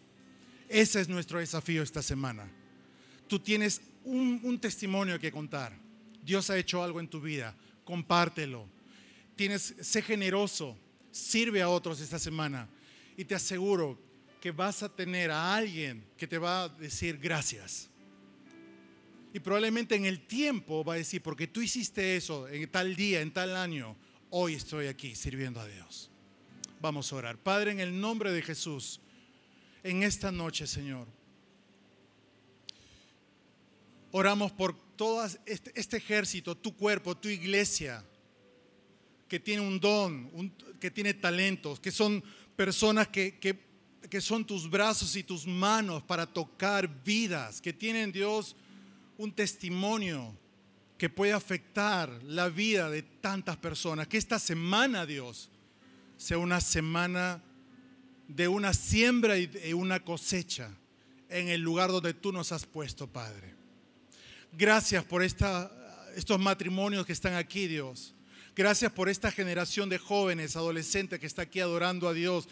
Ese 0.70 1.02
es 1.02 1.10
nuestro 1.10 1.40
desafío 1.40 1.84
esta 1.84 2.02
semana 2.02 2.50
tú 3.32 3.40
tienes 3.40 3.82
un, 4.04 4.60
testimonio 4.60 5.18
que 5.18 5.32
contar. 5.32 5.72
Dios 6.22 6.50
ha 6.50 6.58
hecho 6.58 6.84
algo 6.84 7.00
en 7.00 7.08
tu 7.08 7.22
vida, 7.22 7.56
compártelo. 7.86 8.68
Tienes, 9.38 9.74
sé 9.80 10.02
generoso, 10.02 10.78
sirve 11.12 11.62
a 11.62 11.70
otros 11.70 12.02
esta 12.02 12.20
semana 12.20 12.68
y 13.16 13.24
te 13.24 13.34
aseguro 13.34 13.98
que 14.42 14.52
vas 14.52 14.84
a 14.84 14.94
tener 14.94 15.32
a 15.32 15.56
alguien 15.56 16.04
que 16.18 16.28
te 16.28 16.38
va 16.38 16.64
a 16.64 16.68
decir 16.68 17.20
gracias. 17.20 17.90
Y 19.34 19.40
probablemente 19.40 19.96
en 19.96 20.04
el 20.04 20.28
tiempo 20.28 20.84
va 20.84 20.96
a 20.96 20.98
decir, 20.98 21.22
porque 21.22 21.48
tú 21.48 21.62
hiciste 21.62 22.18
eso 22.18 22.50
en 22.50 22.70
tal 22.70 22.98
día, 22.98 23.22
en 23.22 23.32
tal 23.32 23.56
año, 23.56 23.96
hoy 24.32 24.56
estoy 24.56 24.88
aquí 24.88 25.16
sirviendo 25.16 25.60
a 25.60 25.68
Dios. 25.68 26.10
Vamos 26.82 27.14
a 27.14 27.16
orar. 27.16 27.38
Padre, 27.38 27.72
en 27.72 27.80
el 27.80 28.02
nombre 28.02 28.32
de 28.32 28.42
Jesús, 28.42 29.00
en 29.84 30.02
esta 30.02 30.32
noche, 30.32 30.66
Señor 30.66 31.08
Oramos 34.12 34.52
por 34.52 34.76
todo 34.98 35.26
este, 35.46 35.72
este, 35.74 35.98
ejército, 35.98 36.56
tu 36.56 36.76
cuerpo, 36.76 37.16
tu 37.16 37.30
iglesia, 37.30 38.04
que 39.30 39.40
tiene 39.40 39.62
un 39.62 39.80
don, 39.80 40.54
que 40.82 40.92
tiene 40.92 41.14
talentos, 41.14 41.80
que 41.80 41.92
son 41.92 42.22
personas 42.58 43.08
que, 43.08 43.40
que 43.40 44.22
son 44.22 44.46
tus 44.46 44.70
brazos 44.70 45.16
y 45.16 45.24
tus 45.24 45.48
manos 45.48 46.04
para 46.04 46.26
tocar 46.26 46.90
vidas, 47.04 47.62
que 47.62 47.72
tienen 47.72 48.12
Dios 48.12 48.58
un 49.18 49.32
testimonio 49.32 50.36
que 51.02 51.10
puede 51.10 51.34
afectar 51.34 52.22
la 52.26 52.48
vida 52.48 52.88
de 52.92 53.02
tantas 53.02 53.58
personas. 53.58 54.08
Que 54.08 54.20
esta 54.20 54.38
semana, 54.38 55.04
Dios, 55.08 55.50
sea 56.16 56.38
una 56.38 56.62
semana 56.62 57.42
de 58.28 58.48
una 58.48 58.72
siembra 58.72 59.36
y 59.36 59.74
una 59.74 60.02
cosecha 60.02 60.70
en 61.28 61.50
el 61.50 61.60
lugar 61.60 61.90
donde 61.90 62.14
tú 62.14 62.32
nos 62.32 62.52
has 62.52 62.68
puesto, 62.68 63.08
Padre. 63.08 63.56
Gracias 64.52 65.04
por 65.04 65.24
estos 65.24 66.40
matrimonios 66.40 67.04
que 67.04 67.14
están 67.14 67.34
aquí, 67.34 67.66
Dios. 67.66 68.14
Gracias 68.56 68.92
por 68.92 69.10
esta 69.10 69.32
generación 69.32 69.90
de 69.90 69.98
jóvenes, 69.98 70.56
adolescentes 70.56 71.20
que 71.20 71.26
está 71.26 71.42
aquí 71.42 71.62
adorando 71.62 72.10
a 72.10 72.14
Dios. 72.14 72.48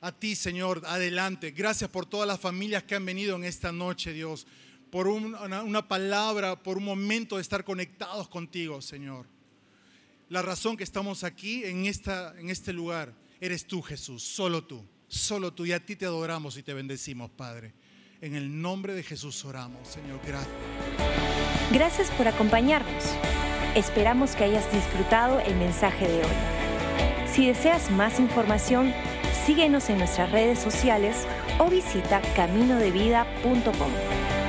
A 0.00 0.10
ti, 0.10 0.34
Señor, 0.34 0.80
adelante. 0.86 1.50
Gracias 1.50 1.90
por 1.90 2.06
todas 2.06 2.26
las 2.26 2.40
familias 2.40 2.82
que 2.82 2.94
han 2.94 3.04
venido 3.04 3.36
en 3.36 3.44
esta 3.44 3.72
noche, 3.72 4.14
Dios. 4.14 4.46
Por 4.90 5.06
una, 5.06 5.86
palabra, 5.86 6.60
por 6.60 6.78
un 6.78 6.84
momento 6.84 7.36
de 7.36 7.42
estar 7.42 7.64
conectados 7.64 8.28
contigo, 8.28 8.82
Señor. 8.82 9.26
La 10.28 10.42
razón 10.42 10.76
que 10.76 10.84
estamos 10.84 11.24
aquí 11.24 11.64
en, 11.64 11.86
esta, 11.86 12.34
en 12.38 12.50
este 12.50 12.72
lugar 12.72 13.14
eres 13.40 13.66
tú, 13.66 13.82
Jesús. 13.82 14.22
Solo 14.22 14.64
tú. 14.64 14.84
Solo 15.08 15.52
tú. 15.52 15.66
Y 15.66 15.72
a 15.72 15.84
ti 15.84 15.96
te 15.96 16.06
adoramos 16.06 16.56
y 16.56 16.62
te 16.62 16.74
bendecimos, 16.74 17.30
Padre. 17.30 17.72
En 18.20 18.34
el 18.34 18.60
nombre 18.60 18.94
de 18.94 19.02
Jesús 19.02 19.44
oramos, 19.44 19.88
Señor. 19.88 20.20
Gracias. 20.26 20.54
Gracias 21.72 22.10
por 22.10 22.28
acompañarnos. 22.28 23.04
Esperamos 23.74 24.32
que 24.32 24.44
hayas 24.44 24.70
disfrutado 24.72 25.40
el 25.40 25.56
mensaje 25.56 26.08
de 26.08 26.18
hoy. 26.18 26.60
Si 27.32 27.46
deseas 27.46 27.90
más 27.92 28.18
información, 28.18 28.92
síguenos 29.46 29.88
en 29.88 29.98
nuestras 29.98 30.32
redes 30.32 30.58
sociales 30.58 31.16
o 31.58 31.70
visita 31.70 32.20
caminodevida.com. 32.34 34.39